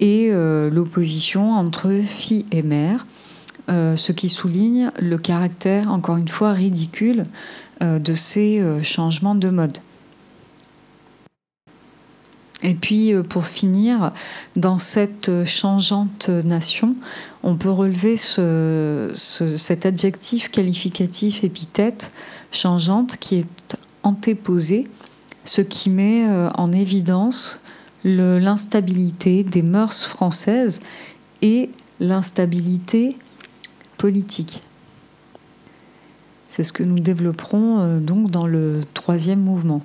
et 0.00 0.28
euh, 0.30 0.70
l'opposition 0.70 1.52
entre 1.52 1.90
fille 2.04 2.46
et 2.52 2.62
mère, 2.62 3.06
ce 3.68 4.12
qui 4.12 4.30
souligne 4.30 4.90
le 4.98 5.18
caractère, 5.18 5.90
encore 5.90 6.16
une 6.16 6.28
fois, 6.28 6.52
ridicule 6.52 7.24
de 7.82 8.14
ces 8.14 8.62
changements 8.82 9.34
de 9.34 9.50
mode. 9.50 9.76
Et 12.62 12.72
puis, 12.72 13.12
pour 13.28 13.44
finir, 13.44 14.12
dans 14.56 14.78
cette 14.78 15.44
changeante 15.44 16.30
nation, 16.30 16.96
on 17.42 17.56
peut 17.56 17.70
relever 17.70 18.16
cet 18.16 19.84
adjectif 19.84 20.50
qualificatif 20.50 21.44
épithète 21.44 22.10
changeante 22.50 23.18
qui 23.18 23.36
est 23.36 23.76
antéposé 24.02 24.84
ce 25.48 25.62
qui 25.62 25.88
met 25.88 26.28
euh, 26.28 26.50
en 26.54 26.72
évidence 26.72 27.60
l'instabilité 28.04 29.42
des 29.42 29.62
mœurs 29.62 30.04
françaises 30.04 30.80
et 31.42 31.70
l'instabilité 32.00 33.16
politique. 33.96 34.62
C'est 36.46 36.62
ce 36.62 36.72
que 36.72 36.82
nous 36.82 37.00
développerons 37.00 37.80
euh, 37.80 37.98
donc 37.98 38.30
dans 38.30 38.46
le 38.46 38.80
troisième 38.94 39.40
mouvement. 39.40 39.82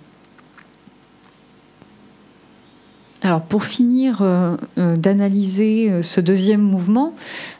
Alors 3.21 3.41
pour 3.41 3.63
finir 3.63 4.17
euh, 4.21 4.57
d'analyser 4.75 6.03
ce 6.03 6.19
deuxième 6.19 6.61
mouvement, 6.61 7.13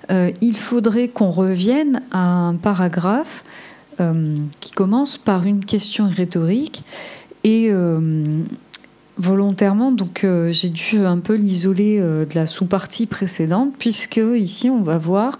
il 0.09 0.57
faudrait 0.57 1.07
qu'on 1.07 1.31
revienne 1.31 2.01
à 2.11 2.19
un 2.19 2.55
paragraphe 2.55 3.45
qui 4.59 4.71
commence 4.71 5.17
par 5.17 5.45
une 5.45 5.63
question 5.63 6.09
rhétorique 6.09 6.83
et 7.43 7.71
volontairement, 9.17 9.91
donc 9.91 10.25
j'ai 10.51 10.69
dû 10.69 10.99
un 10.99 11.19
peu 11.19 11.35
l'isoler 11.35 11.99
de 11.99 12.35
la 12.35 12.47
sous-partie 12.47 13.05
précédente, 13.05 13.73
puisque 13.77 14.19
ici 14.35 14.69
on 14.69 14.81
va 14.81 14.97
voir 14.97 15.39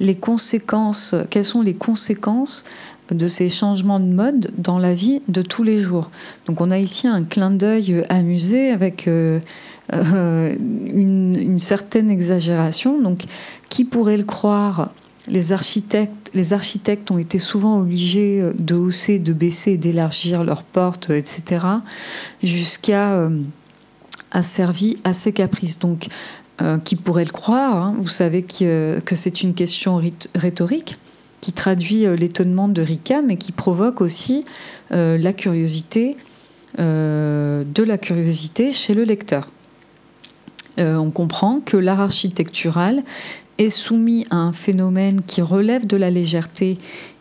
les 0.00 0.14
conséquences, 0.14 1.14
quelles 1.30 1.44
sont 1.44 1.62
les 1.62 1.74
conséquences 1.74 2.64
de 3.10 3.28
ces 3.28 3.50
changements 3.50 4.00
de 4.00 4.06
mode 4.06 4.50
dans 4.56 4.78
la 4.78 4.94
vie 4.94 5.20
de 5.28 5.42
tous 5.42 5.62
les 5.62 5.80
jours. 5.80 6.10
Donc 6.46 6.60
on 6.60 6.70
a 6.70 6.78
ici 6.78 7.06
un 7.06 7.24
clin 7.24 7.50
d'œil 7.50 8.04
amusé 8.08 8.70
avec 8.70 9.06
euh, 9.08 9.40
euh, 9.92 10.54
une, 10.58 11.58
certaine 11.58 12.10
exagération. 12.10 13.00
Donc 13.00 13.24
qui 13.68 13.84
pourrait 13.84 14.16
le 14.16 14.24
croire? 14.24 14.90
Les 15.28 15.52
architectes, 15.52 17.10
ont 17.10 17.18
été 17.18 17.38
souvent 17.38 17.80
obligés 17.80 18.50
de 18.58 18.74
hausser, 18.74 19.18
de 19.18 19.32
baisser, 19.32 19.76
d'élargir 19.76 20.44
leurs 20.44 20.62
portes, 20.62 21.10
etc., 21.10 21.66
jusqu'à 22.42 23.14
euh, 23.14 23.40
à 24.32 24.42
ses 24.42 25.32
caprices. 25.32 25.78
Donc, 25.78 26.08
qui 26.84 26.94
pourrait 26.94 27.24
le 27.24 27.32
croire 27.32 27.76
hein, 27.76 27.94
Vous 27.98 28.08
savez 28.08 28.42
que, 28.42 29.00
que 29.00 29.16
c'est 29.16 29.42
une 29.42 29.54
question 29.54 30.00
rhétorique 30.36 30.96
qui 31.44 31.52
traduit 31.52 32.06
euh, 32.06 32.16
l'étonnement 32.16 32.68
de 32.68 32.80
Rika, 32.80 33.20
mais 33.20 33.36
qui 33.36 33.52
provoque 33.52 34.00
aussi 34.00 34.46
euh, 34.92 35.18
la 35.18 35.34
curiosité, 35.34 36.16
euh, 36.78 37.64
de 37.66 37.82
la 37.82 37.98
curiosité 37.98 38.72
chez 38.72 38.94
le 38.94 39.04
lecteur. 39.04 39.50
on 40.78 41.10
comprend 41.10 41.60
que 41.60 41.76
l'art 41.76 42.00
architectural 42.00 43.02
est 43.58 43.70
soumis 43.70 44.26
à 44.30 44.36
un 44.36 44.52
phénomène 44.52 45.20
qui 45.26 45.42
relève 45.42 45.86
de 45.86 45.96
la 45.96 46.10
légèreté 46.10 46.78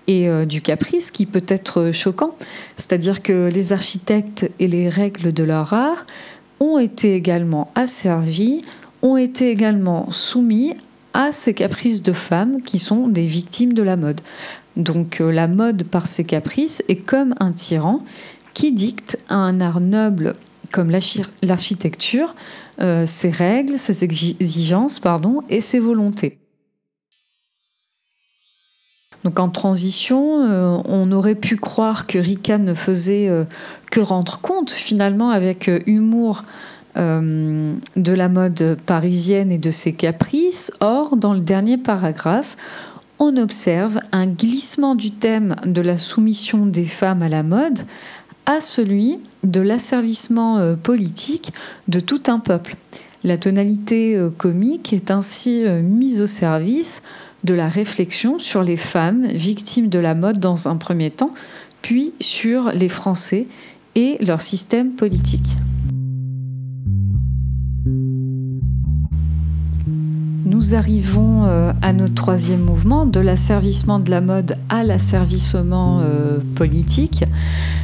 et 0.07 0.27
du 0.45 0.61
caprice 0.61 1.11
qui 1.11 1.25
peut 1.25 1.45
être 1.47 1.91
choquant. 1.93 2.35
C'est-à-dire 2.75 3.21
que 3.21 3.49
les 3.53 3.71
architectes 3.71 4.51
et 4.59 4.67
les 4.67 4.89
règles 4.89 5.31
de 5.31 5.45
leur 5.45 5.71
art 5.71 6.05
ont 6.59 6.77
été 6.77 7.15
également 7.15 7.71
asservis, 7.75 8.63
ont 9.01 9.17
été 9.17 9.49
également 9.49 10.11
soumis 10.11 10.75
à 11.13 11.31
ces 11.31 11.53
caprices 11.53 12.01
de 12.01 12.13
femmes 12.13 12.61
qui 12.61 12.79
sont 12.79 13.07
des 13.07 13.25
victimes 13.25 13.73
de 13.73 13.83
la 13.83 13.95
mode. 13.95 14.21
Donc 14.75 15.21
euh, 15.21 15.31
la 15.31 15.47
mode 15.47 15.83
par 15.83 16.07
ses 16.07 16.23
caprices 16.23 16.83
est 16.87 16.95
comme 16.95 17.35
un 17.39 17.51
tyran 17.51 18.03
qui 18.53 18.71
dicte 18.71 19.17
à 19.29 19.35
un 19.35 19.61
art 19.61 19.79
noble 19.79 20.35
comme 20.73 20.89
l'architecture 20.89 22.35
euh, 22.81 23.05
ses 23.05 23.29
règles, 23.29 23.79
ses 23.79 24.03
exigences 24.03 24.99
et 25.47 25.61
ses 25.61 25.79
volontés. 25.79 26.39
Donc 29.23 29.39
en 29.39 29.47
transition, 29.47 30.43
euh, 30.43 30.81
on 30.83 31.13
aurait 31.13 31.35
pu 31.35 31.55
croire 31.55 32.07
que 32.07 32.17
Rika 32.17 32.57
ne 32.57 32.73
faisait 32.73 33.29
que 33.89 34.01
rendre 34.01 34.39
compte 34.39 34.71
finalement 34.71 35.29
avec 35.29 35.71
humour 35.85 36.43
euh, 36.95 37.73
de 37.95 38.13
la 38.13 38.29
mode 38.29 38.77
parisienne 38.85 39.51
et 39.51 39.57
de 39.57 39.71
ses 39.71 39.93
caprices. 39.93 40.71
Or, 40.79 41.17
dans 41.17 41.33
le 41.33 41.39
dernier 41.39 41.79
paragraphe, 41.79 42.55
on 43.17 43.35
observe 43.37 43.97
un 44.11 44.27
glissement 44.27 44.93
du 44.93 45.09
thème 45.09 45.55
de 45.65 45.81
la 45.81 45.97
soumission 45.97 46.67
des 46.67 46.85
femmes 46.85 47.23
à 47.23 47.29
la 47.29 47.41
mode 47.41 47.79
à 48.45 48.59
celui 48.59 49.19
de 49.43 49.61
l'asservissement 49.61 50.57
euh, 50.57 50.75
politique 50.75 51.53
de 51.87 51.99
tout 51.99 52.23
un 52.27 52.39
peuple. 52.39 52.75
La 53.23 53.37
tonalité 53.37 54.15
euh, 54.15 54.29
comique 54.29 54.93
est 54.93 55.11
ainsi 55.11 55.63
mise 55.81 56.21
au 56.21 56.27
service 56.27 57.01
de 57.43 57.53
la 57.53 57.67
réflexion 57.67 58.39
sur 58.39 58.63
les 58.63 58.77
femmes 58.77 59.27
victimes 59.27 59.89
de 59.89 59.99
la 59.99 60.15
mode 60.15 60.39
dans 60.39 60.67
un 60.67 60.77
premier 60.77 61.11
temps, 61.11 61.33
puis 61.81 62.13
sur 62.21 62.71
les 62.71 62.89
Français 62.89 63.47
et 63.95 64.17
leur 64.21 64.41
système 64.41 64.91
politique. 64.91 65.57
Nous 70.53 70.75
arrivons 70.75 71.45
euh, 71.45 71.73
à 71.81 71.93
notre 71.93 72.13
troisième 72.13 72.61
mouvement, 72.61 73.07
de 73.07 73.19
l'asservissement 73.19 73.97
de 73.97 74.11
la 74.11 74.21
mode 74.21 74.55
à 74.69 74.83
l'asservissement 74.83 76.01
euh, 76.01 76.37
politique. 76.53 77.23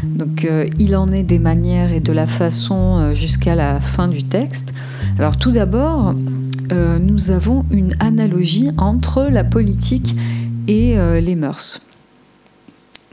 Donc 0.04 0.46
euh, 0.46 0.68
il 0.78 0.96
en 0.96 1.08
est 1.08 1.24
des 1.24 1.40
manières 1.40 1.92
et 1.92 2.00
de 2.00 2.14
la 2.14 2.28
façon 2.28 3.16
jusqu'à 3.16 3.56
la 3.56 3.80
fin 3.80 4.08
du 4.08 4.24
texte. 4.24 4.72
Alors 5.18 5.38
tout 5.38 5.52
d'abord, 5.52 6.14
nous 6.72 7.32
avons 7.32 7.66
une 7.72 7.96
analogie 8.00 8.70
entre 8.78 9.24
la 9.24 9.44
politique 9.44 10.16
et 10.68 10.96
les 11.20 11.36
mœurs. 11.36 11.82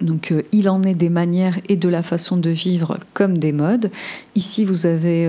Donc 0.03 0.35
il 0.53 0.69
en 0.69 0.83
est 0.83 0.95
des 0.95 1.09
manières 1.09 1.57
et 1.71 1.77
de 1.77 1.89
la 1.89 2.03
façon 2.03 2.37
de 2.37 2.51
vivre 2.51 2.99
comme 3.15 3.39
des 3.39 3.53
modes. 3.53 3.91
Ici 4.35 4.67
vous 4.67 4.85
avez 4.85 5.27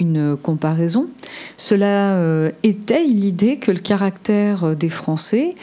une 0.00 0.36
comparaison. 0.36 1.08
Cela 1.56 2.16
euh, 2.16 2.50
était 2.62 3.04
l'idée 3.04 3.58
que 3.58 3.70
le 3.70 3.78
caractère 3.78 4.74
des 4.74 4.88
Français 4.88 5.54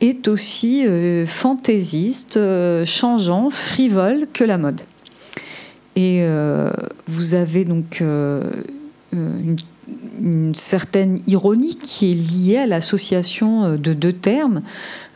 est 0.00 0.28
aussi 0.28 0.86
euh, 0.86 1.26
fantaisiste, 1.26 2.36
euh, 2.38 2.86
changeant, 2.86 3.50
frivole 3.50 4.26
que 4.32 4.44
la 4.44 4.56
mode. 4.56 4.80
Et 5.96 6.24
vous 7.08 7.34
avez 7.34 7.64
donc 7.66 8.00
une, 8.00 8.56
une, 9.12 10.54
certaine 10.54 11.20
ironie 11.26 11.76
qui 11.76 12.12
est 12.12 12.14
liée 12.14 12.58
à 12.58 12.66
l'association 12.66 13.76
de 13.76 13.92
deux 13.92 14.12
termes, 14.12 14.62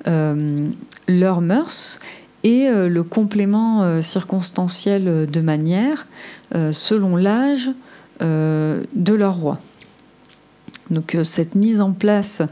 leur 0.05 1.41
mœurs 1.41 2.01
et 2.43 2.69
le 2.69 3.03
complément 3.03 4.03
circonstanciel 4.03 5.27
de 5.31 5.41
manière 5.41 6.07
selon 6.73 7.17
l'âge, 7.17 7.71
euh, 7.71 7.73
de 8.21 9.15
leur 9.15 9.37
roi. 9.37 9.59
Donc 10.91 11.15
euh, 11.15 11.25
cette 11.25 11.55
mise 11.55 11.81
en 11.81 11.93
place 11.93 12.43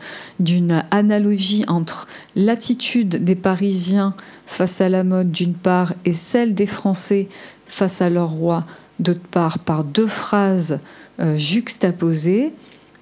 d'une 0.40 0.84
analogie 0.90 1.64
entre 1.68 2.08
l'attitude 2.34 3.24
des 3.24 3.34
Parisiens 3.34 4.14
face 4.46 4.80
à 4.80 4.88
la 4.88 5.04
mode 5.04 5.30
d'une 5.30 5.54
part 5.54 5.94
et 6.04 6.12
celle 6.12 6.54
des 6.54 6.66
Français 6.66 7.28
face 7.66 8.00
à 8.02 8.10
leur 8.10 8.30
roi 8.30 8.60
d'autre 9.00 9.26
part 9.30 9.58
par 9.58 9.84
deux 9.84 10.06
phrases 10.06 10.80
euh, 11.20 11.36
juxtaposées 11.36 12.52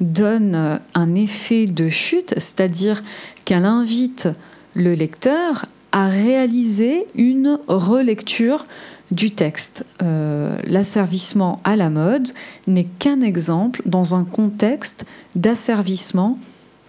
donne 0.01 0.81
un 0.95 1.15
effet 1.15 1.67
de 1.67 1.91
chute, 1.91 2.33
c'est-à-dire 2.39 3.03
qu'elle 3.45 3.67
invite 3.67 4.29
le 4.75 4.95
lecteur 4.95 5.67
à 5.93 6.09
réaliser 6.09 7.07
une 7.15 7.59
relecture 7.67 8.65
du 9.11 9.33
texte. 9.33 9.85
Euh, 10.03 10.59
l'asservissement 10.65 11.61
à 11.65 11.77
la 11.77 11.91
mode 11.91 12.29
n'est 12.67 12.87
qu'un 12.99 13.21
exemple 13.21 13.83
dans 13.87 14.15
un 14.15 14.25
contexte 14.25 15.05
d'asservissement 15.35 16.39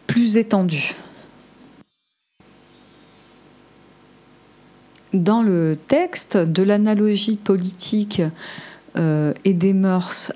plus 0.07 0.37
étendu. 0.37 0.95
Dans 5.13 5.41
le 5.41 5.77
texte 5.87 6.37
de 6.37 6.63
l'analogie 6.63 7.35
politique 7.35 8.21
euh, 8.95 9.33
et 9.43 9.53
des 9.53 9.73
mœurs, 9.73 10.31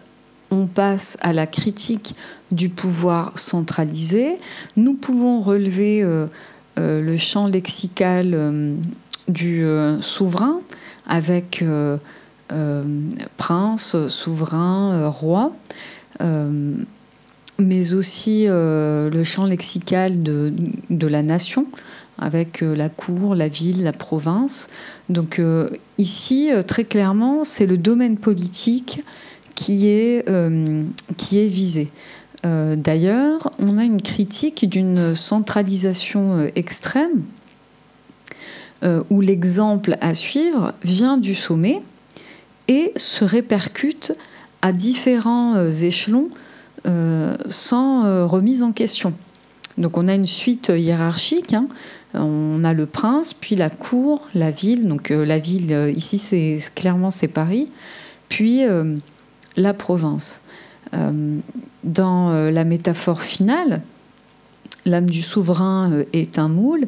on 0.51 0.67
passe 0.67 1.17
à 1.21 1.33
la 1.33 1.47
critique 1.47 2.13
du 2.51 2.69
pouvoir 2.69 3.37
centralisé. 3.37 4.37
Nous 4.75 4.93
pouvons 4.93 5.41
relever 5.41 6.03
euh, 6.03 6.27
le 6.77 7.17
champ 7.17 7.47
lexical 7.47 8.75
du 9.27 9.65
souverain, 10.01 10.59
avec 11.07 11.61
euh, 11.61 11.97
euh, 12.51 12.83
prince, 13.37 13.95
souverain, 14.07 14.93
euh, 14.93 15.09
roi, 15.09 15.53
mais 17.57 17.93
aussi 17.93 18.45
le 18.47 19.23
champ 19.23 19.45
lexical 19.45 20.23
de, 20.23 21.07
la 21.07 21.23
nation, 21.23 21.67
avec 22.17 22.61
la 22.61 22.89
cour, 22.89 23.35
la 23.35 23.47
ville, 23.47 23.83
la 23.83 23.91
province. 23.91 24.67
Donc 25.09 25.41
ici, 25.97 26.49
très 26.67 26.85
clairement, 26.85 27.43
c'est 27.43 27.65
le 27.65 27.77
domaine 27.77 28.17
politique 28.17 29.01
qui 29.55 29.87
est, 29.87 30.25
qui 31.17 31.39
est 31.39 31.47
visé. 31.47 31.87
D'ailleurs, 32.43 33.51
on 33.59 33.77
a 33.77 33.83
une 33.83 34.01
critique 34.01 34.69
d'une 34.69 35.15
centralisation 35.15 36.49
extrême 36.55 37.23
euh, 38.85 39.01
où 39.09 39.19
l'exemple 39.19 39.97
à 39.99 40.13
suivre 40.13 40.73
vient 40.83 41.17
du 41.17 41.33
sommet 41.33 41.81
et 42.67 42.91
se 42.97 43.25
répercute 43.25 44.13
à 44.61 44.73
différents 44.73 45.55
euh, 45.55 45.71
échelons 45.71 46.29
euh, 46.85 47.35
sans 47.49 48.27
remise 48.27 48.61
en 48.61 48.71
question. 48.73 49.13
Donc 49.79 49.97
on 49.97 50.07
a 50.07 50.13
une 50.13 50.27
suite 50.27 50.71
hiérarchique. 50.75 51.53
Hein. 51.53 51.67
On 52.13 52.63
a 52.63 52.73
le 52.73 52.85
prince, 52.85 53.33
puis 53.33 53.55
la 53.55 53.71
cour, 53.71 54.27
la 54.35 54.51
ville. 54.51 54.85
Donc 54.85 55.09
la 55.09 55.39
ville, 55.39 55.91
ici, 55.95 56.19
c'est 56.19 56.59
clairement 56.75 57.09
c'est 57.09 57.27
Paris. 57.27 57.69
Puis 58.29 58.61
la 59.57 59.73
province. 59.73 60.41
dans 61.83 62.49
la 62.51 62.63
métaphore 62.63 63.23
finale, 63.23 63.81
L'âme 64.85 65.09
du 65.09 65.23
souverain 65.23 65.91
euh, 65.91 66.03
est 66.13 66.37
un 66.37 66.47
moule. 66.47 66.85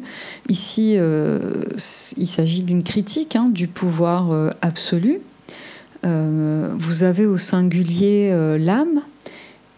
Ici, 0.48 0.94
euh, 0.96 1.64
il 2.16 2.28
s'agit 2.28 2.62
d'une 2.62 2.84
critique 2.84 3.36
du 3.50 3.66
pouvoir 3.66 4.30
euh, 4.30 4.50
absolu. 4.62 5.20
vous 6.04 7.02
avez 7.02 7.26
au 7.26 7.38
singulier 7.38 8.30
l'âme 8.58 9.02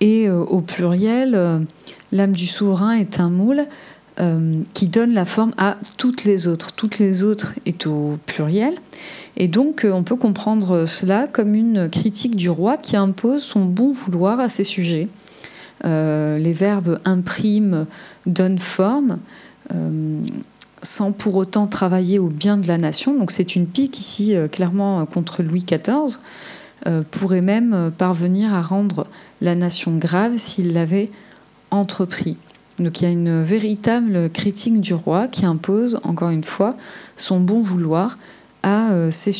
et 0.01 0.29
au 0.29 0.61
pluriel, 0.61 1.67
l'âme 2.13 2.33
du 2.33 2.47
souverain 2.47 2.93
est 2.93 3.21
un 3.21 3.31
moule 3.31 3.67
qui 4.75 4.89
donne 4.89 5.15
la 5.15 5.25
forme 5.25 5.53
à 5.57 5.79
toutes 5.97 6.25
les 6.25 6.47
autres. 6.47 6.73
Toutes 6.73 6.99
les 6.99 7.25
autres 7.25 7.55
est 7.65 7.87
au 7.87 8.19
pluriel. 8.27 8.75
Et 9.39 9.49
donc, 9.49 9.87
on 9.91 10.03
peut 10.03 10.17
comprendre 10.17 10.85
cela 10.85 11.27
comme 11.27 11.55
une 11.55 11.89
critique 11.89 12.37
du 12.37 12.51
roi 12.51 12.77
qui 12.77 12.97
impose 12.97 13.43
son 13.43 13.65
bon 13.65 13.91
vouloir 13.91 14.41
à 14.41 14.51
ses 14.51 14.65
sujets. 14.65 15.09
Euh, 15.85 16.39
les 16.39 16.53
verbes 16.53 17.01
impriment, 17.05 17.87
donnent 18.27 18.59
forme, 18.59 19.19
euh, 19.75 20.21
sans 20.83 21.13
pour 21.13 21.37
autant 21.37 21.67
travailler 21.67 22.19
au 22.19 22.29
bien 22.29 22.57
de 22.57 22.67
la 22.69 22.79
nation. 22.79 23.19
Donc 23.19 23.31
c'est 23.31 23.57
une 23.57 23.67
pique 23.67 23.99
ici 23.99 24.35
euh, 24.35 24.49
clairement 24.49 25.05
contre 25.07 25.43
Louis 25.43 25.65
XIV, 25.65 26.19
pourrait 27.11 27.43
même 27.43 27.93
parvenir 27.99 28.55
à 28.55 28.63
rendre 28.63 29.07
la 29.43 29.55
nation 29.55 29.99
grave 29.99 30.39
s'il 30.39 30.73
l'avait 30.73 31.11
entrepris. 31.71 32.39
Donc 32.79 33.03
il 33.03 33.05
y 33.05 33.07
a 33.07 33.11
une 33.11 33.43
véritable 33.43 34.31
critique 34.31 34.81
du 34.81 34.95
roi 34.95 35.29
qui 35.29 35.45
impose, 35.45 36.01
encore 36.05 36.31
une 36.31 36.43
fois, 36.43 36.79
son 37.17 37.39
bon 37.39 37.61
vouloir 37.61 38.17
à 38.63 39.11
ses 39.11 39.33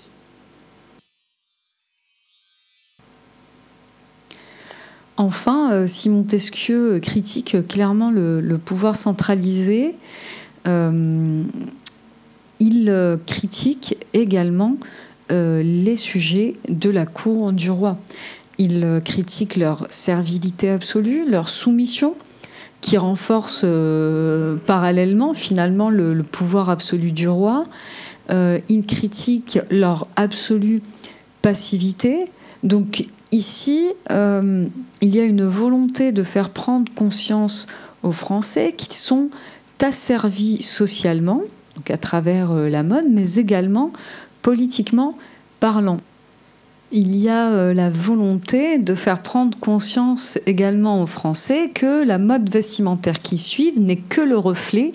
Enfin, 5.21 5.71
euh, 5.71 5.87
si 5.87 6.09
Montesquieu 6.09 6.99
critique 6.99 7.69
clairement 7.69 8.11
le, 8.11 8.57
pouvoir 8.57 8.97
centralisé, 8.97 9.95
euh, 10.67 11.43
il 12.59 12.89
euh, 12.89 13.19
critique 13.27 13.99
également 14.15 14.77
les 15.29 15.95
sujets 15.95 16.55
de 16.69 16.91
la 16.91 17.07
cour 17.07 17.53
du 17.53 17.71
roi. 17.71 17.99
Il 18.59 19.01
critique 19.05 19.55
leur 19.55 19.87
servilité 19.89 20.71
absolue, 20.71 21.31
leur 21.31 21.49
soumission, 21.49 22.15
qui 22.81 22.97
renforce 22.97 23.65
parallèlement 24.67 25.33
finalement 25.33 25.89
le, 25.89 26.21
pouvoir 26.25 26.69
absolu 26.69 27.13
du 27.13 27.29
roi. 27.29 27.67
il 28.29 28.85
critique 28.89 29.61
leur 29.71 30.09
absolue 30.17 30.83
passivité. 31.43 32.25
Donc 32.65 33.07
Ici, 33.33 33.93
euh, 34.11 34.67
il 35.01 35.15
y 35.15 35.21
a 35.21 35.25
une 35.25 35.45
volonté 35.45 36.11
de 36.11 36.23
faire 36.23 36.51
prendre 36.51 36.93
conscience 36.95 37.67
aux 38.03 38.13
Français 38.13 38.73
qu'ils 38.77 38.95
sont 38.95 39.31
asservis 39.81 40.63
socialement, 40.63 41.43
donc 41.77 41.91
à 41.91 41.97
travers 41.97 42.51
euh, 42.51 42.69
la 42.69 42.83
mode, 42.83 43.07
mais 43.09 43.35
également 43.35 43.93
politiquement 44.43 45.17
parlant. 45.61 45.99
Il 46.93 47.15
y 47.15 47.29
a 47.29 47.53
euh, 47.53 47.73
la 47.73 47.89
volonté 47.89 48.79
de 48.79 48.97
faire 48.97 49.23
prendre 49.23 49.57
conscience 49.59 50.39
également 50.47 51.03
aux 51.03 51.07
Français 51.07 51.71
que 51.73 52.05
la 52.05 52.19
mode 52.19 52.51
vestimentaire 52.51 53.23
qui 53.23 53.39
suit 53.39 53.73
n'est 53.77 53.97
que 53.97 54.21
le 54.21 54.37
reflet 54.37 54.91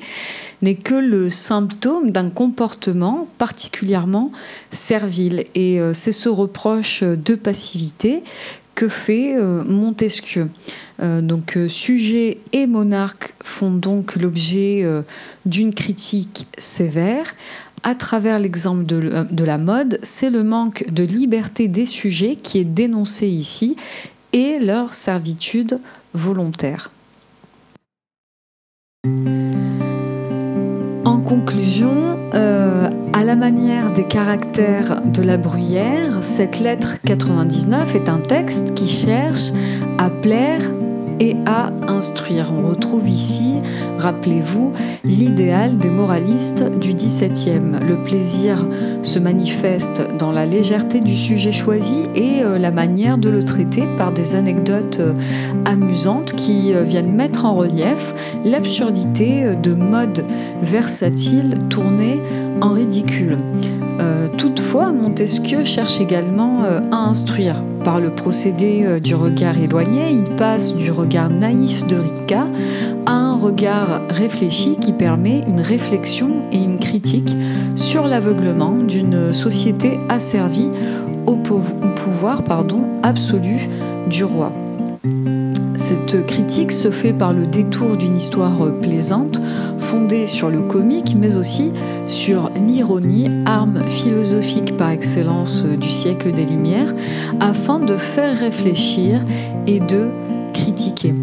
n'est 0.66 0.76
que 0.76 0.96
le 0.96 1.30
symptôme 1.30 2.12
d'un 2.12 2.32
comportement 2.32 3.28
particulièrement 3.38 4.32
servile. 4.72 5.46
Et 5.54 5.80
euh, 5.80 5.94
c'est 5.94 6.12
ce 6.12 6.28
reproche 6.28 7.04
de 7.04 7.36
passivité 7.36 8.24
que 8.74 8.90
fait 8.90 9.38
euh, 9.38 9.64
Montesquieu. 9.64 10.50
Euh, 11.02 11.22
donc 11.22 11.60
sujet 11.68 12.40
et 12.52 12.66
monarque 12.66 13.36
font 13.44 13.70
donc 13.70 14.16
l'objet 14.16 14.84
d'une 15.46 15.74
critique 15.74 16.48
sévère. 16.58 17.36
À 17.84 17.94
travers 17.94 18.40
l'exemple 18.40 18.86
de, 18.86 19.28
de 19.30 19.44
la 19.44 19.60
mode, 19.60 20.00
c'est 20.02 20.32
le 20.32 20.44
manque 20.44 20.92
de 20.92 21.04
liberté 21.04 21.68
des 21.68 21.86
sujets 21.86 22.38
qui 22.38 22.58
est 22.58 22.66
dénoncé 22.66 23.28
ici 23.28 23.76
et 24.34 24.58
leur 24.58 24.96
servitude 24.96 25.80
volontaire. 26.16 26.90
Conclusion, 31.26 32.20
euh, 32.36 32.88
à 33.14 33.24
la 33.24 33.36
manière 33.36 33.92
des 33.94 34.04
caractères 34.04 35.02
de 35.02 35.24
la 35.24 35.38
bruyère, 35.38 36.22
cette 36.22 36.60
lettre 36.60 36.98
99 37.04 37.96
est 37.96 38.10
un 38.10 38.20
texte 38.20 38.76
qui 38.76 38.88
cherche 38.88 39.52
à 39.98 40.12
plaire 40.12 40.62
et 41.20 41.36
à 41.48 41.72
instruire. 41.88 42.54
On 42.54 42.70
retrouve 42.70 43.10
ici, 43.10 43.56
rappelez-vous, 43.98 44.74
l'idéal 45.04 45.78
des 45.78 45.90
moralistes 45.90 46.64
du 46.80 46.94
XVIIe. 46.94 47.80
Le 47.88 47.96
plaisir 48.04 48.66
se 49.02 49.20
manifeste 49.20 50.02
dans 50.18 50.32
la 50.32 50.46
légèreté 50.46 51.02
du 51.02 51.16
sujet 51.16 51.52
choisi 51.52 52.04
et 52.16 52.44
euh, 52.44 52.58
la 52.58 52.72
manière 52.72 53.18
de 53.18 53.30
le 53.30 53.44
traiter 53.44 53.84
par 53.98 54.12
des 54.12 54.36
anecdotes 54.36 55.00
euh, 55.00 55.14
amusantes 55.66 56.34
qui 56.34 56.74
euh, 56.74 56.84
viennent 56.84 57.14
mettre 57.14 57.46
en 57.46 57.56
relief 57.56 58.14
l'absurdité 58.44 59.56
de 59.56 59.74
modes 59.74 60.24
versatiles 60.62 61.60
tournés 61.70 62.22
en 62.62 62.72
ridicule. 62.72 63.38
toutefois, 64.38 64.92
Montesquieu 64.92 65.64
cherche 65.64 66.00
également 66.00 66.64
à 66.64 66.98
instruire 66.98 67.62
par 67.84 68.00
le 68.00 68.10
procédé 68.10 69.00
du 69.00 69.16
regard 69.16 69.58
éloigné, 69.58 70.12
il 70.12 70.24
passe 70.36 70.76
du 70.76 70.92
regard 70.92 71.30
naïf 71.30 71.86
de 71.88 71.98
Rica 71.98 72.48
un 73.08 73.36
regard 73.36 74.02
réfléchi 74.10 74.78
qui 74.78 74.94
permet 74.94 75.44
une 75.48 75.62
réflexion 75.62 76.30
et 76.52 76.58
une 76.58 76.80
critique 76.80 77.36
sur 77.76 78.08
l'aveuglement 78.08 78.72
d'une 78.72 79.34
société 79.34 80.00
asservie 80.10 80.70
au 81.26 81.36
pouvoir 81.36 82.44
absolu 83.04 83.68
du 84.10 84.24
roi. 84.24 84.52
Cette 85.76 86.26
critique 86.26 86.72
se 86.72 86.90
fait 86.90 87.14
par 87.14 87.34
le 87.34 87.46
détour 87.46 87.98
d'une 87.98 88.18
histoire 88.18 88.72
plaisante, 88.82 89.42
fondée 89.78 90.26
sur 90.26 90.50
le 90.50 90.62
comique, 90.62 91.16
mais 91.20 91.36
aussi 91.36 91.72
sur 92.06 92.50
l'ironie, 92.56 93.30
arme 93.46 93.84
philosophique 93.88 94.78
par 94.78 94.90
excellence 94.90 95.66
du 95.66 95.90
siècle 95.90 96.32
des 96.32 96.46
Lumières, 96.46 96.94
afin 97.40 97.80
de 97.80 97.98
faire 97.98 98.40
réfléchir 98.40 99.22
et 99.68 99.80
de 99.80 100.10
critiquer. 100.54 101.14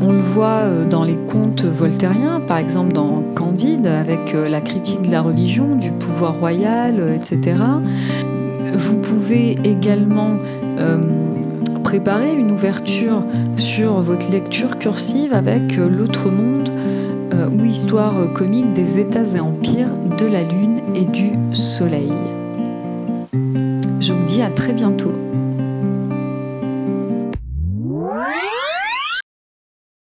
On 0.00 0.12
le 0.12 0.20
voit 0.20 0.62
euh, 0.64 0.88
dans 0.88 1.04
les 1.04 1.16
contes 1.16 1.64
voltairiens, 1.64 2.40
par 2.40 2.58
exemple 2.58 2.92
dans 2.92 3.22
Candide, 3.34 3.86
avec 3.86 4.34
euh, 4.34 4.48
la 4.48 4.60
critique 4.60 5.02
de 5.02 5.10
la 5.10 5.22
religion, 5.22 5.76
du 5.76 5.90
pouvoir 5.90 6.38
royal, 6.38 6.96
euh, 6.98 7.14
etc. 7.14 7.58
Vous 8.76 8.98
pouvez 8.98 9.56
également 9.62 10.32
préparer 11.84 12.34
une 12.34 12.50
ouverture 12.50 13.22
sur 13.56 14.00
votre 14.00 14.32
lecture 14.32 14.78
cursive 14.78 15.32
avec 15.32 15.76
L'autre 15.76 16.28
monde 16.28 16.70
ou 17.56 17.64
histoire 17.64 18.32
comique 18.32 18.72
des 18.72 18.98
États 18.98 19.36
et 19.36 19.38
empires, 19.38 19.92
de 20.18 20.26
la 20.26 20.42
Lune 20.42 20.80
et 20.96 21.04
du 21.04 21.34
Soleil. 21.52 22.10
Je 24.00 24.12
vous 24.12 24.24
dis 24.24 24.42
à 24.42 24.50
très 24.50 24.72
bientôt. 24.72 25.12